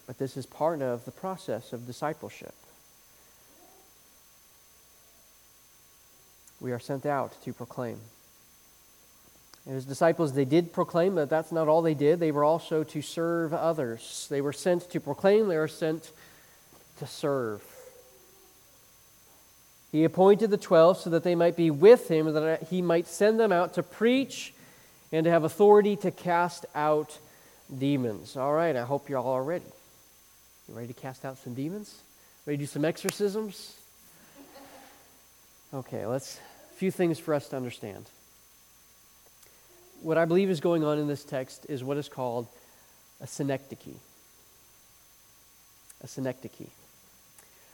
But 0.07 0.17
this 0.17 0.35
is 0.35 0.47
part 0.47 0.81
of 0.81 1.05
the 1.05 1.12
process 1.12 1.71
of 1.71 1.85
discipleship. 1.85 2.55
We 6.59 6.71
are 6.71 6.79
sent 6.79 7.05
out 7.05 7.39
to 7.43 7.53
proclaim. 7.53 7.99
His 9.69 9.86
disciples, 9.86 10.34
they 10.34 10.45
did 10.45 10.73
proclaim, 10.73 11.13
but 11.13 11.29
that's 11.29 11.51
not 11.51 11.67
all 11.67 11.84
they 11.84 11.93
did. 11.93 12.19
They 12.19 12.32
were 12.32 12.43
also 12.43 12.84
to 12.86 13.01
serve 13.03 13.53
others. 13.53 14.25
They 14.29 14.41
were 14.41 14.51
sent 14.51 14.89
to 14.89 14.99
proclaim, 14.99 15.47
they 15.47 15.58
were 15.58 15.67
sent 15.67 16.12
to 16.97 17.05
serve. 17.05 17.63
He 19.91 20.03
appointed 20.03 20.49
the 20.49 20.58
twelve 20.58 20.97
so 20.97 21.12
that 21.12 21.23
they 21.23 21.36
might 21.36 21.55
be 21.55 21.69
with 21.69 22.10
him, 22.10 22.34
that 22.34 22.63
he 22.63 22.82
might 22.82 23.08
send 23.08 23.39
them 23.39 23.51
out 23.51 23.75
to 23.75 23.84
preach 23.84 24.53
and 25.12 25.23
to 25.23 25.29
have 25.29 25.43
authority 25.43 25.95
to 25.97 26.12
cast 26.12 26.65
out 26.73 27.17
demons. 27.75 28.38
All 28.38 28.53
right, 28.53 28.75
I 28.75 28.84
hope 28.84 29.08
you're 29.08 29.19
all 29.19 29.41
ready. 29.41 29.65
You 30.67 30.75
ready 30.75 30.88
to 30.88 30.99
cast 30.99 31.25
out 31.25 31.38
some 31.38 31.53
demons? 31.53 31.95
Ready 32.45 32.58
to 32.58 32.63
do 32.63 32.67
some 32.67 32.86
exorcisms? 32.86 33.75
Okay, 35.73 36.08
let's 36.08 36.39
a 36.71 36.75
few 36.75 36.89
things 36.89 37.19
for 37.19 37.34
us 37.36 37.49
to 37.49 37.55
understand. 37.55 38.05
What 40.01 40.17
I 40.17 40.25
believe 40.25 40.49
is 40.49 40.59
going 40.59 40.83
on 40.83 40.97
in 40.97 41.07
this 41.07 41.23
text 41.23 41.65
is 41.67 41.83
what 41.83 41.97
is 41.97 42.07
called 42.07 42.47
a 43.21 43.27
synecdoche. 43.27 43.97
A 46.01 46.07
synecdoche. 46.07 46.69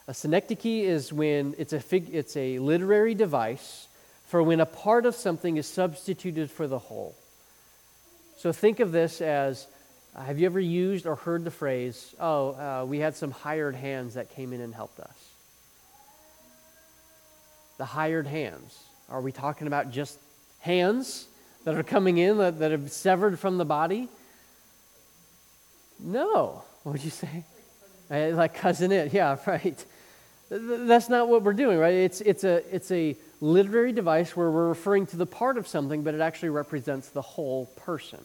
A 0.08 0.14
synecdoche 0.14 0.84
is 0.84 1.14
when 1.14 1.56
it's 1.58 1.74
a, 1.74 1.80
fig, 1.80 2.10
it's 2.14 2.36
a 2.36 2.60
literary 2.60 3.14
device 3.14 3.88
for 4.28 4.42
when 4.42 4.60
a 4.60 4.66
part 4.66 5.06
of 5.06 5.16
something 5.16 5.58
is 5.58 5.68
substituted 5.68 6.50
for 6.50 6.68
the 6.68 6.80
whole. 6.80 7.16
So 8.38 8.52
think 8.52 8.80
of 8.80 8.92
this 8.92 9.22
as 9.22 9.68
have 10.16 10.40
you 10.40 10.46
ever 10.46 10.60
used 10.60 11.06
or 11.06 11.16
heard 11.16 11.44
the 11.44 11.52
phrase, 11.52 12.16
oh, 12.20 12.50
uh, 12.52 12.86
we 12.86 13.00
had 13.00 13.16
some 13.16 13.32
hired 13.32 13.76
hands 13.76 14.14
that 14.14 14.34
came 14.34 14.54
in 14.54 14.62
and 14.62 14.74
helped 14.74 15.00
us? 15.00 15.30
The 17.78 17.86
hired 17.86 18.26
hands. 18.26 18.80
Are 19.10 19.22
we 19.22 19.32
talking 19.32 19.68
about 19.68 19.92
just 19.92 20.18
hands 20.60 21.28
that 21.66 21.76
are 21.76 21.84
coming 21.84 22.18
in 22.18 22.38
that, 22.38 22.60
that 22.60 22.72
have 22.72 22.92
severed 22.92 23.38
from 23.38 23.58
the 23.58 23.66
body? 23.66 24.08
No. 26.00 26.64
What 26.84 26.94
would 26.94 27.04
you 27.04 27.10
say? 27.10 27.44
Eh, 28.10 28.32
like 28.34 28.54
Cousin 28.54 28.92
Itt, 28.92 29.12
yeah, 29.12 29.38
right. 29.48 29.84
That's 30.50 31.10
not 31.10 31.28
what 31.28 31.42
we're 31.42 31.54
doing, 31.54 31.80
right? 31.80 31.94
It's, 31.94 32.22
it's, 32.22 32.44
a, 32.44 32.64
it's 32.74 32.92
a 32.92 33.16
literary 33.42 33.92
device 33.92 34.36
where 34.36 34.50
we're 34.50 34.70
referring 34.70 35.08
to 35.08 35.18
the 35.18 35.26
part 35.26 35.58
of 35.58 35.68
something, 35.68 36.04
but 36.04 36.14
it 36.14 36.22
actually 36.22 36.50
represents 36.50 37.10
the 37.10 37.24
whole 37.24 37.66
person. 37.78 38.20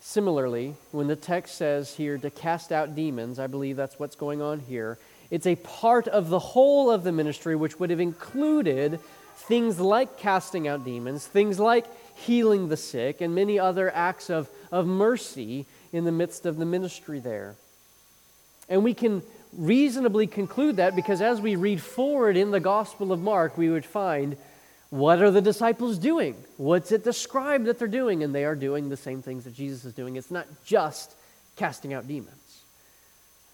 Similarly, 0.00 0.74
when 0.90 1.06
the 1.06 1.16
text 1.16 1.56
says 1.56 1.94
here 1.94 2.16
to 2.18 2.30
cast 2.30 2.72
out 2.72 2.94
demons, 2.96 3.38
I 3.38 3.46
believe 3.46 3.76
that's 3.76 3.98
what's 3.98 4.16
going 4.16 4.40
on 4.40 4.60
here. 4.60 4.98
It's 5.30 5.46
a 5.46 5.56
part 5.56 6.08
of 6.08 6.28
the 6.28 6.38
whole 6.38 6.90
of 6.90 7.04
the 7.04 7.12
ministry, 7.12 7.54
which 7.54 7.78
would 7.78 7.90
have 7.90 8.00
included 8.00 8.98
things 9.36 9.80
like 9.80 10.18
casting 10.18 10.68
out 10.68 10.84
demons, 10.84 11.26
things 11.26 11.58
like 11.58 11.86
healing 12.16 12.68
the 12.68 12.76
sick, 12.76 13.20
and 13.20 13.34
many 13.34 13.58
other 13.58 13.90
acts 13.94 14.30
of, 14.30 14.48
of 14.70 14.86
mercy 14.86 15.66
in 15.92 16.04
the 16.04 16.12
midst 16.12 16.46
of 16.46 16.56
the 16.56 16.64
ministry 16.64 17.20
there. 17.20 17.56
And 18.68 18.84
we 18.84 18.94
can 18.94 19.22
reasonably 19.56 20.26
conclude 20.26 20.76
that 20.76 20.96
because 20.96 21.20
as 21.20 21.40
we 21.40 21.56
read 21.56 21.80
forward 21.80 22.36
in 22.36 22.50
the 22.50 22.60
Gospel 22.60 23.12
of 23.12 23.20
Mark, 23.20 23.58
we 23.58 23.68
would 23.68 23.84
find 23.84 24.36
what 24.90 25.22
are 25.22 25.30
the 25.30 25.40
disciples 25.40 25.98
doing? 25.98 26.36
What's 26.58 26.92
it 26.92 27.02
described 27.02 27.64
that 27.64 27.78
they're 27.78 27.88
doing? 27.88 28.22
And 28.22 28.34
they 28.34 28.44
are 28.44 28.54
doing 28.54 28.88
the 28.88 28.96
same 28.96 29.22
things 29.22 29.44
that 29.44 29.54
Jesus 29.54 29.84
is 29.84 29.94
doing. 29.94 30.16
It's 30.16 30.30
not 30.30 30.46
just 30.64 31.14
casting 31.56 31.94
out 31.94 32.06
demons. 32.06 32.62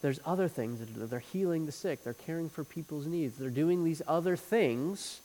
There's 0.03 0.21
other 0.25 0.49
things 0.49 0.81
that 0.81 1.11
they're 1.11 1.19
healing 1.19 1.67
the 1.67 1.73
sick, 1.73 2.05
they're 2.05 2.15
caring 2.15 2.49
for 2.49 2.65
people's 2.65 3.07
needs, 3.07 3.37
they're 3.37 3.51
doing 3.51 3.85
these 3.85 4.03
other 4.07 4.37
things. 4.37 5.21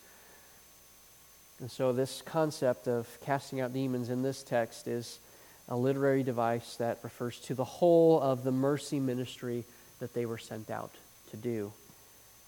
And 1.64 1.70
so, 1.70 1.94
this 1.94 2.20
concept 2.20 2.88
of 2.88 3.08
casting 3.24 3.62
out 3.62 3.72
demons 3.72 4.10
in 4.10 4.20
this 4.20 4.42
text 4.42 4.86
is 4.86 5.18
a 5.66 5.74
literary 5.74 6.22
device 6.22 6.76
that 6.76 6.98
refers 7.02 7.40
to 7.40 7.54
the 7.54 7.64
whole 7.64 8.20
of 8.20 8.44
the 8.44 8.52
mercy 8.52 9.00
ministry 9.00 9.64
that 9.98 10.12
they 10.12 10.26
were 10.26 10.36
sent 10.36 10.70
out 10.70 10.90
to 11.30 11.38
do 11.38 11.72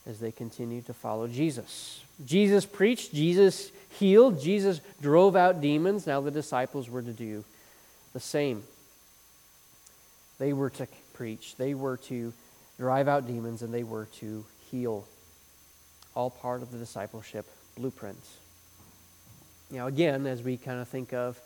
as 0.06 0.20
they 0.20 0.30
continued 0.30 0.84
to 0.84 0.92
follow 0.92 1.28
Jesus. 1.28 2.02
Jesus 2.26 2.66
preached, 2.66 3.14
Jesus 3.14 3.70
healed, 3.98 4.38
Jesus 4.38 4.82
drove 5.00 5.34
out 5.34 5.62
demons. 5.62 6.06
Now 6.06 6.20
the 6.20 6.30
disciples 6.30 6.90
were 6.90 7.00
to 7.00 7.12
do 7.14 7.42
the 8.12 8.20
same. 8.20 8.64
They 10.38 10.52
were 10.52 10.68
to 10.68 10.86
preach, 11.14 11.56
they 11.56 11.72
were 11.72 11.96
to 11.96 12.34
drive 12.76 13.08
out 13.08 13.26
demons, 13.26 13.62
and 13.62 13.72
they 13.72 13.82
were 13.82 14.08
to 14.18 14.44
heal. 14.70 15.06
All 16.14 16.28
part 16.28 16.60
of 16.60 16.70
the 16.70 16.76
discipleship 16.76 17.46
blueprint. 17.78 18.22
Now, 19.70 19.86
again, 19.86 20.26
as 20.26 20.42
we 20.42 20.56
kind 20.56 20.80
of 20.80 20.88
think 20.88 21.12
of 21.12 21.40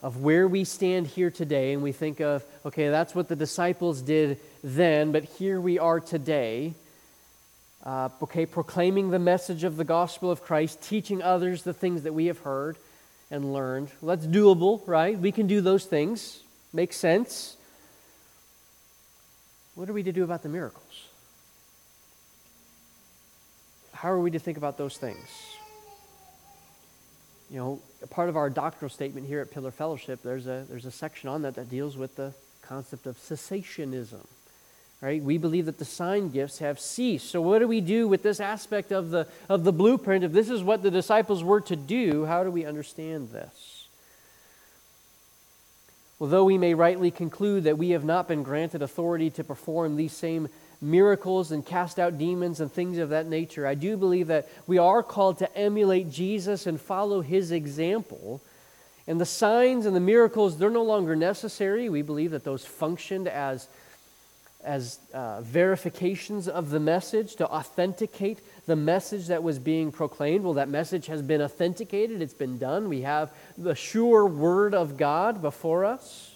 of 0.00 0.18
where 0.18 0.46
we 0.46 0.64
stand 0.64 1.06
here 1.06 1.30
today, 1.30 1.72
and 1.72 1.82
we 1.82 1.92
think 1.92 2.20
of, 2.20 2.44
okay, 2.64 2.88
that's 2.88 3.14
what 3.14 3.28
the 3.28 3.36
disciples 3.36 4.00
did 4.00 4.38
then, 4.62 5.10
but 5.12 5.24
here 5.24 5.60
we 5.60 5.78
are 5.78 5.98
today. 5.98 6.74
Uh, 7.84 8.08
okay, 8.22 8.46
proclaiming 8.46 9.10
the 9.10 9.18
message 9.18 9.64
of 9.64 9.76
the 9.76 9.84
gospel 9.84 10.30
of 10.30 10.42
Christ, 10.42 10.82
teaching 10.82 11.22
others 11.22 11.62
the 11.62 11.72
things 11.72 12.02
that 12.02 12.14
we 12.14 12.26
have 12.26 12.38
heard 12.40 12.76
and 13.30 13.52
learned. 13.52 13.88
Well, 14.00 14.16
that's 14.16 14.28
doable, 14.28 14.86
right? 14.86 15.18
We 15.18 15.32
can 15.32 15.46
do 15.46 15.60
those 15.60 15.84
things. 15.84 16.40
Makes 16.72 16.96
sense. 16.96 17.56
What 19.74 19.88
are 19.88 19.92
we 19.92 20.02
to 20.02 20.12
do 20.12 20.22
about 20.22 20.42
the 20.42 20.48
miracles? 20.48 21.06
How 23.92 24.10
are 24.10 24.20
we 24.20 24.30
to 24.32 24.38
think 24.38 24.58
about 24.58 24.76
those 24.76 24.96
things? 24.96 25.28
You 27.50 27.58
know, 27.58 27.80
part 28.10 28.28
of 28.28 28.36
our 28.36 28.50
doctrinal 28.50 28.90
statement 28.90 29.26
here 29.26 29.40
at 29.40 29.50
Pillar 29.50 29.70
Fellowship, 29.70 30.22
there's 30.22 30.46
a, 30.46 30.66
there's 30.68 30.84
a 30.84 30.90
section 30.90 31.28
on 31.28 31.42
that 31.42 31.54
that 31.54 31.70
deals 31.70 31.96
with 31.96 32.16
the 32.16 32.34
concept 32.62 33.06
of 33.06 33.16
cessationism. 33.18 34.26
Right? 35.00 35.22
We 35.22 35.38
believe 35.38 35.66
that 35.66 35.78
the 35.78 35.84
sign 35.84 36.30
gifts 36.30 36.58
have 36.58 36.80
ceased. 36.80 37.30
So 37.30 37.40
what 37.40 37.60
do 37.60 37.68
we 37.68 37.80
do 37.80 38.08
with 38.08 38.24
this 38.24 38.40
aspect 38.40 38.90
of 38.90 39.10
the, 39.10 39.28
of 39.48 39.62
the 39.62 39.72
blueprint? 39.72 40.24
If 40.24 40.32
this 40.32 40.50
is 40.50 40.62
what 40.62 40.82
the 40.82 40.90
disciples 40.90 41.44
were 41.44 41.60
to 41.62 41.76
do, 41.76 42.24
how 42.24 42.42
do 42.42 42.50
we 42.50 42.64
understand 42.64 43.30
this? 43.30 43.86
Although 46.20 46.44
we 46.44 46.58
may 46.58 46.74
rightly 46.74 47.12
conclude 47.12 47.64
that 47.64 47.78
we 47.78 47.90
have 47.90 48.04
not 48.04 48.26
been 48.26 48.42
granted 48.42 48.82
authority 48.82 49.30
to 49.30 49.44
perform 49.44 49.94
these 49.94 50.12
same 50.12 50.48
miracles 50.80 51.50
and 51.50 51.64
cast 51.64 51.98
out 51.98 52.18
demons 52.18 52.60
and 52.60 52.72
things 52.72 52.98
of 52.98 53.10
that 53.10 53.26
nature, 53.26 53.66
I 53.66 53.74
do 53.74 53.96
believe 53.96 54.28
that 54.28 54.48
we 54.66 54.78
are 54.78 55.02
called 55.02 55.38
to 55.38 55.56
emulate 55.56 56.10
Jesus 56.10 56.66
and 56.66 56.80
follow 56.80 57.20
his 57.20 57.50
example. 57.50 58.40
And 59.06 59.20
the 59.20 59.26
signs 59.26 59.86
and 59.86 59.96
the 59.96 60.00
miracles, 60.00 60.58
they're 60.58 60.70
no 60.70 60.84
longer 60.84 61.16
necessary. 61.16 61.88
We 61.88 62.02
believe 62.02 62.30
that 62.32 62.44
those 62.44 62.64
functioned 62.64 63.26
as, 63.26 63.66
as 64.62 64.98
uh, 65.14 65.40
verifications 65.40 66.46
of 66.46 66.70
the 66.70 66.80
message 66.80 67.36
to 67.36 67.48
authenticate 67.48 68.40
the 68.66 68.76
message 68.76 69.28
that 69.28 69.42
was 69.42 69.58
being 69.58 69.90
proclaimed. 69.90 70.44
Well, 70.44 70.54
that 70.54 70.68
message 70.68 71.06
has 71.06 71.22
been 71.22 71.40
authenticated, 71.40 72.20
it's 72.20 72.34
been 72.34 72.58
done. 72.58 72.88
We 72.88 73.00
have 73.00 73.32
the 73.56 73.74
sure 73.74 74.26
word 74.26 74.74
of 74.74 74.98
God 74.98 75.40
before 75.40 75.86
us. 75.86 76.34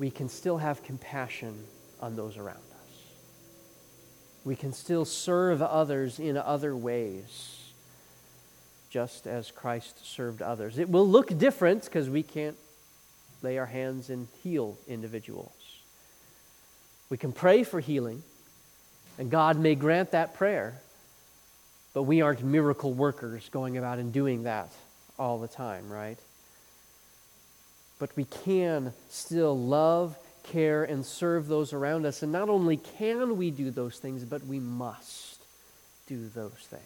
We 0.00 0.10
can 0.10 0.30
still 0.30 0.56
have 0.56 0.82
compassion 0.82 1.62
on 2.00 2.16
those 2.16 2.38
around 2.38 2.56
us. 2.56 3.02
We 4.46 4.56
can 4.56 4.72
still 4.72 5.04
serve 5.04 5.60
others 5.60 6.18
in 6.18 6.38
other 6.38 6.74
ways, 6.74 7.70
just 8.88 9.26
as 9.26 9.50
Christ 9.50 10.04
served 10.04 10.40
others. 10.40 10.78
It 10.78 10.88
will 10.88 11.06
look 11.06 11.36
different 11.36 11.84
because 11.84 12.08
we 12.08 12.22
can't 12.22 12.56
lay 13.42 13.58
our 13.58 13.66
hands 13.66 14.08
and 14.08 14.26
heal 14.42 14.78
individuals. 14.88 15.52
We 17.10 17.18
can 17.18 17.32
pray 17.32 17.62
for 17.62 17.78
healing, 17.78 18.22
and 19.18 19.30
God 19.30 19.58
may 19.58 19.74
grant 19.74 20.12
that 20.12 20.32
prayer, 20.32 20.80
but 21.92 22.04
we 22.04 22.22
aren't 22.22 22.42
miracle 22.42 22.94
workers 22.94 23.50
going 23.50 23.76
about 23.76 23.98
and 23.98 24.14
doing 24.14 24.44
that 24.44 24.70
all 25.18 25.38
the 25.38 25.48
time, 25.48 25.90
right? 25.90 26.18
But 28.00 28.16
we 28.16 28.24
can 28.24 28.92
still 29.10 29.56
love, 29.56 30.16
care, 30.42 30.82
and 30.82 31.06
serve 31.06 31.46
those 31.46 31.72
around 31.72 32.06
us. 32.06 32.24
And 32.24 32.32
not 32.32 32.48
only 32.48 32.78
can 32.78 33.36
we 33.36 33.52
do 33.52 33.70
those 33.70 33.98
things, 33.98 34.24
but 34.24 34.44
we 34.44 34.58
must 34.58 35.38
do 36.08 36.28
those 36.34 36.66
things. 36.68 36.82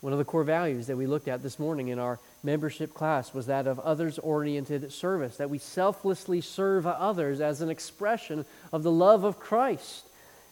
One 0.00 0.12
of 0.12 0.20
the 0.20 0.24
core 0.24 0.44
values 0.44 0.86
that 0.86 0.96
we 0.96 1.06
looked 1.08 1.26
at 1.26 1.42
this 1.42 1.58
morning 1.58 1.88
in 1.88 1.98
our 1.98 2.20
membership 2.44 2.94
class 2.94 3.34
was 3.34 3.46
that 3.46 3.66
of 3.66 3.80
others 3.80 4.20
oriented 4.20 4.92
service, 4.92 5.36
that 5.38 5.50
we 5.50 5.58
selflessly 5.58 6.40
serve 6.40 6.86
others 6.86 7.40
as 7.40 7.60
an 7.60 7.68
expression 7.68 8.44
of 8.72 8.84
the 8.84 8.92
love 8.92 9.24
of 9.24 9.40
Christ. 9.40 10.04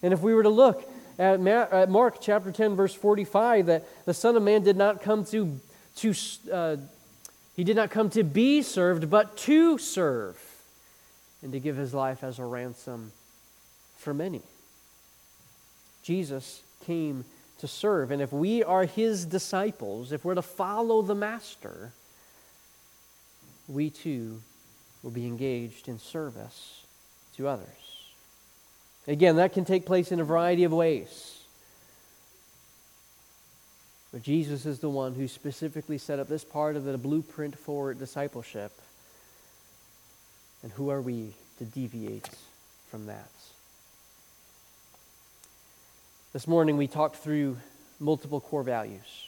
And 0.03 0.13
if 0.13 0.21
we 0.21 0.35
were 0.35 0.43
to 0.43 0.49
look 0.49 0.91
at 1.19 1.41
Mark 1.89 2.21
chapter 2.21 2.51
10, 2.51 2.75
verse 2.75 2.95
45, 2.95 3.67
that 3.67 3.85
the 4.05 4.15
Son 4.15 4.37
of 4.37 4.43
Man 4.43 4.65
did 4.65 4.77
not 4.77 5.01
come 5.01 5.25
to, 5.27 5.61
to 5.97 6.15
uh, 6.53 6.77
he 7.57 7.65
did 7.65 7.77
not 7.77 7.91
come 7.91 8.11
to 8.11 8.23
be 8.23 8.63
served, 8.63 9.09
but 9.09 9.37
to 9.39 9.79
serve, 9.79 10.39
and 11.43 11.53
to 11.53 11.59
give 11.59 11.77
his 11.77 11.95
life 11.95 12.23
as 12.23 12.39
a 12.39 12.45
ransom 12.45 13.13
for 13.97 14.13
many. 14.13 14.43
Jesus 16.03 16.63
came 16.85 17.25
to 17.59 17.67
serve. 17.67 18.11
And 18.11 18.21
if 18.21 18.33
we 18.33 18.63
are 18.63 18.85
his 18.85 19.25
disciples, 19.25 20.13
if 20.13 20.25
we're 20.25 20.35
to 20.35 20.43
follow 20.43 21.03
the 21.03 21.15
Master, 21.15 21.93
we 23.69 23.91
too 23.91 24.41
will 25.03 25.11
be 25.11 25.27
engaged 25.27 25.89
in 25.89 25.99
service 25.99 26.83
to 27.37 27.49
others. 27.49 27.67
Again, 29.09 29.37
that 29.37 29.53
can 29.53 29.65
take 29.65 29.87
place 29.87 30.13
in 30.13 30.21
a 30.21 30.25
variety 30.25 30.65
of 30.65 30.73
ways. 30.73 31.36
But 34.13 34.23
Jesus 34.23 34.67
is 34.67 34.79
the 34.79 34.89
one 34.89 35.15
who 35.15 35.29
specifically 35.29 35.99
set 35.99 36.19
up 36.19 36.29
this 36.29 36.45
part 36.45 36.77
of 36.77 36.85
the 36.85 36.97
blueprint 36.97 37.59
for 37.59 37.93
discipleship. 37.93 38.73
And 40.63 40.73
who 40.73 40.91
are 40.91 41.01
we 41.01 41.35
to 41.59 41.65
deviate 41.65 42.29
from 42.91 43.07
that? 43.07 43.31
This 46.33 46.47
morning 46.47 46.77
we 46.77 46.87
talked 46.87 47.17
through 47.17 47.57
multiple 47.99 48.41
core 48.41 48.63
values 48.63 49.27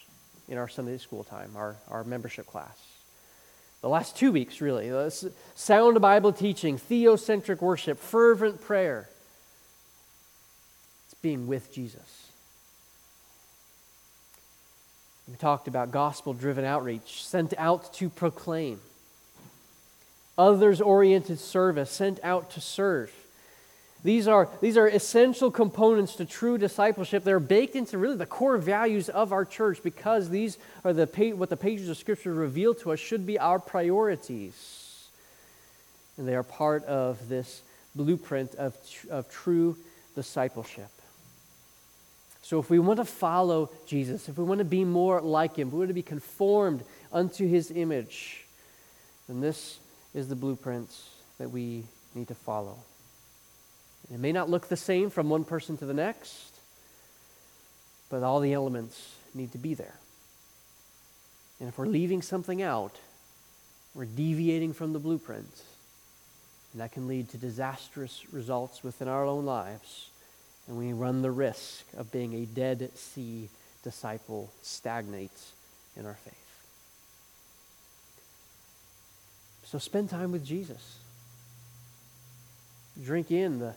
in 0.49 0.59
our 0.59 0.69
Sunday 0.69 0.99
school 0.99 1.25
time, 1.25 1.53
our, 1.57 1.77
our 1.89 2.05
membership 2.05 2.47
class. 2.47 2.77
The 3.81 3.89
last 3.89 4.17
two 4.17 4.33
weeks, 4.33 4.61
really. 4.61 4.91
Sound 5.55 6.01
Bible 6.01 6.33
teaching, 6.33 6.79
theocentric 6.79 7.61
worship, 7.61 7.99
fervent 7.99 8.61
prayer 8.61 9.09
It's 11.07 11.15
being 11.23 11.47
with 11.47 11.73
Jesus. 11.73 12.18
We 15.29 15.37
talked 15.37 15.69
about 15.69 15.91
gospel 15.91 16.33
driven 16.33 16.65
outreach, 16.65 17.25
sent 17.25 17.53
out 17.59 17.93
to 17.95 18.09
proclaim, 18.09 18.81
others 20.39 20.81
oriented 20.81 21.39
service, 21.39 21.91
sent 21.91 22.19
out 22.23 22.51
to 22.53 22.61
serve. 22.61 23.13
These 24.05 24.29
are, 24.29 24.49
these 24.61 24.77
are 24.77 24.87
essential 24.87 25.51
components 25.51 26.15
to 26.17 26.25
true 26.25 26.57
discipleship. 26.57 27.25
They're 27.25 27.41
baked 27.41 27.75
into 27.75 27.99
really 27.99 28.17
the 28.17 28.27
core 28.27 28.57
values 28.57 29.09
of 29.09 29.33
our 29.33 29.45
church 29.45 29.83
because 29.83 30.31
these 30.31 30.57
are 30.85 30.93
the 30.93 31.07
what 31.35 31.51
the 31.51 31.57
pages 31.57 31.89
of 31.89 31.99
Scripture 31.99 32.33
reveal 32.33 32.75
to 32.77 32.93
us 32.93 33.01
should 33.01 33.27
be 33.27 33.39
our 33.39 33.59
priorities. 33.59 35.09
And 36.17 36.27
they 36.27 36.37
are 36.37 36.45
part 36.45 36.85
of 36.85 37.29
this 37.29 37.63
blueprint 37.95 38.55
of, 38.55 38.77
of 39.11 39.29
true 39.31 39.77
discipleship. 40.15 40.91
So, 42.49 42.59
if 42.59 42.71
we 42.71 42.79
want 42.79 42.97
to 42.97 43.05
follow 43.05 43.69
Jesus, 43.85 44.27
if 44.27 44.39
we 44.39 44.45
want 44.45 44.61
to 44.61 44.65
be 44.65 44.83
more 44.83 45.21
like 45.21 45.57
him, 45.57 45.69
if 45.69 45.75
we 45.75 45.81
want 45.81 45.89
to 45.89 45.95
be 45.95 46.01
conformed 46.01 46.83
unto 47.13 47.47
his 47.47 47.71
image, 47.71 48.47
then 49.29 49.43
this 49.43 49.79
is 50.15 50.29
the 50.29 50.35
blueprint 50.35 50.89
that 51.37 51.51
we 51.51 51.85
need 52.15 52.27
to 52.29 52.35
follow. 52.35 52.79
It 54.11 54.19
may 54.19 54.33
not 54.33 54.49
look 54.49 54.69
the 54.69 54.79
same 54.79 55.11
from 55.11 55.29
one 55.29 55.45
person 55.45 55.77
to 55.77 55.85
the 55.85 55.93
next, 55.93 56.57
but 58.09 58.23
all 58.23 58.41
the 58.41 58.55
elements 58.55 59.17
need 59.35 59.53
to 59.53 59.59
be 59.59 59.75
there. 59.75 59.99
And 61.61 61.69
if 61.69 61.77
we're 61.77 61.85
leaving 61.85 62.23
something 62.23 62.63
out, 62.63 62.97
we're 63.95 64.07
deviating 64.07 64.73
from 64.73 64.95
the 64.95 64.99
blueprint. 64.99 65.65
And 66.73 66.81
that 66.81 66.93
can 66.93 67.09
lead 67.09 67.29
to 67.29 67.37
disastrous 67.37 68.25
results 68.33 68.83
within 68.83 69.07
our 69.07 69.27
own 69.27 69.45
lives 69.45 70.09
and 70.69 70.77
we 70.77 70.93
run 70.93 71.23
the 71.23 71.31
risk 71.31 71.85
of 71.97 72.13
being 72.13 72.35
a 72.35 72.45
Dead 72.45 72.91
Sea 72.95 73.49
disciple 73.83 74.53
stagnates 74.63 75.53
in 75.97 76.05
our 76.05 76.19
faith. 76.25 76.35
So 79.65 79.79
spend 79.79 80.11
time 80.11 80.31
with 80.31 80.45
Jesus. 80.45 80.99
Drink 83.03 83.31
in 83.31 83.59
the, 83.59 83.75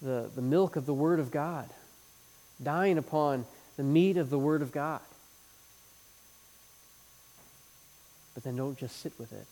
the, 0.00 0.30
the 0.34 0.42
milk 0.42 0.76
of 0.76 0.86
the 0.86 0.94
Word 0.94 1.20
of 1.20 1.30
God. 1.30 1.68
Dine 2.62 2.98
upon 2.98 3.44
the 3.76 3.82
meat 3.82 4.16
of 4.16 4.30
the 4.30 4.38
Word 4.38 4.62
of 4.62 4.72
God. 4.72 5.00
But 8.34 8.44
then 8.44 8.56
don't 8.56 8.78
just 8.78 9.00
sit 9.00 9.12
with 9.18 9.32
it 9.32 9.46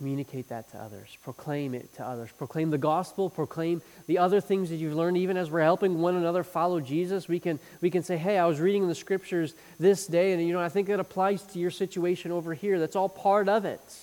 communicate 0.00 0.48
that 0.48 0.70
to 0.70 0.78
others, 0.78 1.18
proclaim 1.22 1.74
it 1.74 1.92
to 1.92 2.02
others, 2.02 2.30
proclaim 2.38 2.70
the 2.70 2.78
gospel, 2.78 3.28
proclaim 3.28 3.82
the 4.06 4.16
other 4.16 4.40
things 4.40 4.70
that 4.70 4.76
you've 4.76 4.94
learned. 4.94 5.18
Even 5.18 5.36
as 5.36 5.50
we're 5.50 5.60
helping 5.60 6.00
one 6.00 6.16
another 6.16 6.42
follow 6.42 6.80
Jesus, 6.80 7.28
we 7.28 7.38
can, 7.38 7.58
we 7.82 7.90
can 7.90 8.02
say, 8.02 8.16
Hey, 8.16 8.38
I 8.38 8.46
was 8.46 8.60
reading 8.60 8.88
the 8.88 8.94
scriptures 8.94 9.52
this 9.78 10.06
day, 10.06 10.32
and 10.32 10.42
you 10.42 10.54
know, 10.54 10.60
I 10.60 10.70
think 10.70 10.88
it 10.88 10.98
applies 10.98 11.42
to 11.42 11.58
your 11.58 11.70
situation 11.70 12.32
over 12.32 12.54
here. 12.54 12.78
That's 12.78 12.96
all 12.96 13.10
part 13.10 13.46
of 13.46 13.66
it. 13.66 13.98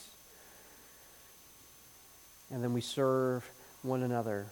And 2.51 2.63
then 2.63 2.73
we 2.73 2.81
serve 2.81 3.49
one 3.81 4.03
another 4.03 4.45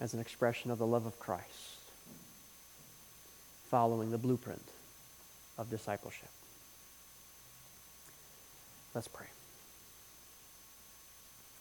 as 0.00 0.12
an 0.12 0.18
expression 0.18 0.72
of 0.72 0.78
the 0.78 0.86
love 0.88 1.06
of 1.06 1.20
Christ, 1.20 1.78
following 3.70 4.10
the 4.10 4.18
blueprint 4.18 4.64
of 5.56 5.70
discipleship. 5.70 6.30
Let's 8.92 9.06
pray. 9.06 9.26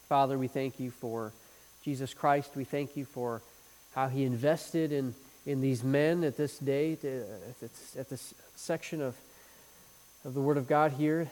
Father, 0.07 0.37
we 0.37 0.47
thank 0.47 0.79
you 0.79 0.89
for 0.89 1.33
Jesus 1.83 2.13
Christ. 2.13 2.51
We 2.55 2.63
thank 2.63 2.95
you 2.95 3.03
for 3.03 3.41
how 3.93 4.07
he 4.07 4.23
invested 4.23 4.93
in, 4.93 5.13
in 5.45 5.59
these 5.59 5.83
men 5.83 6.23
at 6.23 6.37
this 6.37 6.57
day, 6.59 6.93
at, 6.93 8.09
this 8.09 8.33
section 8.55 9.01
of, 9.01 9.17
of 10.23 10.33
the 10.33 10.39
Word 10.39 10.55
of 10.55 10.65
God 10.65 10.93
here, 10.93 11.29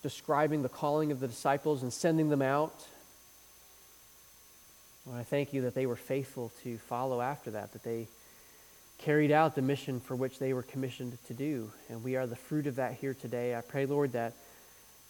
describing 0.00 0.62
the 0.62 0.68
calling 0.68 1.10
of 1.10 1.18
the 1.18 1.26
disciples 1.26 1.82
and 1.82 1.92
sending 1.92 2.28
them 2.28 2.40
out. 2.40 2.86
Lord, 5.04 5.18
I 5.18 5.24
thank 5.24 5.52
you 5.52 5.62
that 5.62 5.74
they 5.74 5.86
were 5.86 5.96
faithful 5.96 6.52
to 6.62 6.78
follow 6.78 7.20
after 7.20 7.50
that, 7.50 7.72
that 7.72 7.82
they 7.82 8.06
carried 8.98 9.32
out 9.32 9.56
the 9.56 9.62
mission 9.62 9.98
for 9.98 10.14
which 10.14 10.38
they 10.38 10.52
were 10.52 10.62
commissioned 10.62 11.18
to 11.26 11.34
do. 11.34 11.72
And 11.88 12.04
we 12.04 12.14
are 12.14 12.28
the 12.28 12.36
fruit 12.36 12.68
of 12.68 12.76
that 12.76 12.94
here 12.94 13.14
today. 13.14 13.56
I 13.56 13.60
pray, 13.60 13.86
Lord, 13.86 14.12
that 14.12 14.34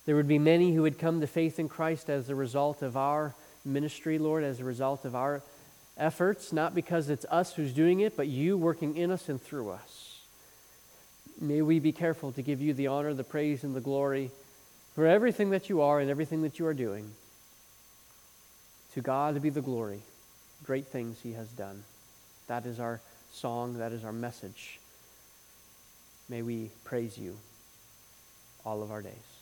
there 0.08 0.16
would 0.16 0.26
be 0.26 0.38
many 0.38 0.72
who 0.72 0.80
would 0.80 0.98
come 0.98 1.20
to 1.20 1.26
faith 1.26 1.58
in 1.58 1.68
Christ 1.68 2.08
as 2.08 2.30
a 2.30 2.34
result 2.34 2.80
of 2.80 2.96
our 2.96 3.34
ministry, 3.62 4.18
Lord, 4.18 4.42
as 4.42 4.58
a 4.58 4.64
result 4.64 5.04
of 5.04 5.14
our 5.14 5.42
efforts, 5.98 6.50
not 6.50 6.74
because 6.74 7.10
it's 7.10 7.26
us 7.28 7.52
who's 7.52 7.74
doing 7.74 8.00
it, 8.00 8.16
but 8.16 8.26
you 8.26 8.56
working 8.56 8.96
in 8.96 9.10
us 9.10 9.28
and 9.28 9.38
through 9.38 9.68
us. 9.68 10.22
may 11.42 11.60
we 11.60 11.78
be 11.78 11.92
careful 11.92 12.32
to 12.32 12.40
give 12.40 12.62
you 12.62 12.72
the 12.72 12.86
honor, 12.86 13.12
the 13.12 13.22
praise, 13.22 13.62
and 13.62 13.76
the 13.76 13.82
glory 13.82 14.30
for 14.94 15.06
everything 15.06 15.50
that 15.50 15.68
you 15.68 15.82
are 15.82 16.00
and 16.00 16.08
everything 16.08 16.40
that 16.40 16.58
you 16.58 16.64
are 16.64 16.72
doing. 16.72 17.10
To 18.94 19.02
God 19.02 19.42
be 19.42 19.50
the 19.50 19.60
glory. 19.60 20.00
Great 20.64 20.86
things 20.86 21.18
he 21.22 21.34
has 21.34 21.48
done. 21.48 21.84
That 22.46 22.64
is 22.64 22.80
our 22.80 23.02
song, 23.30 23.76
that 23.76 23.92
is 23.92 24.06
our 24.06 24.12
message. 24.14 24.80
May 26.30 26.40
we 26.40 26.70
praise 26.84 27.18
you 27.18 27.36
all 28.64 28.82
of 28.82 28.90
our 28.90 29.02
days. 29.02 29.27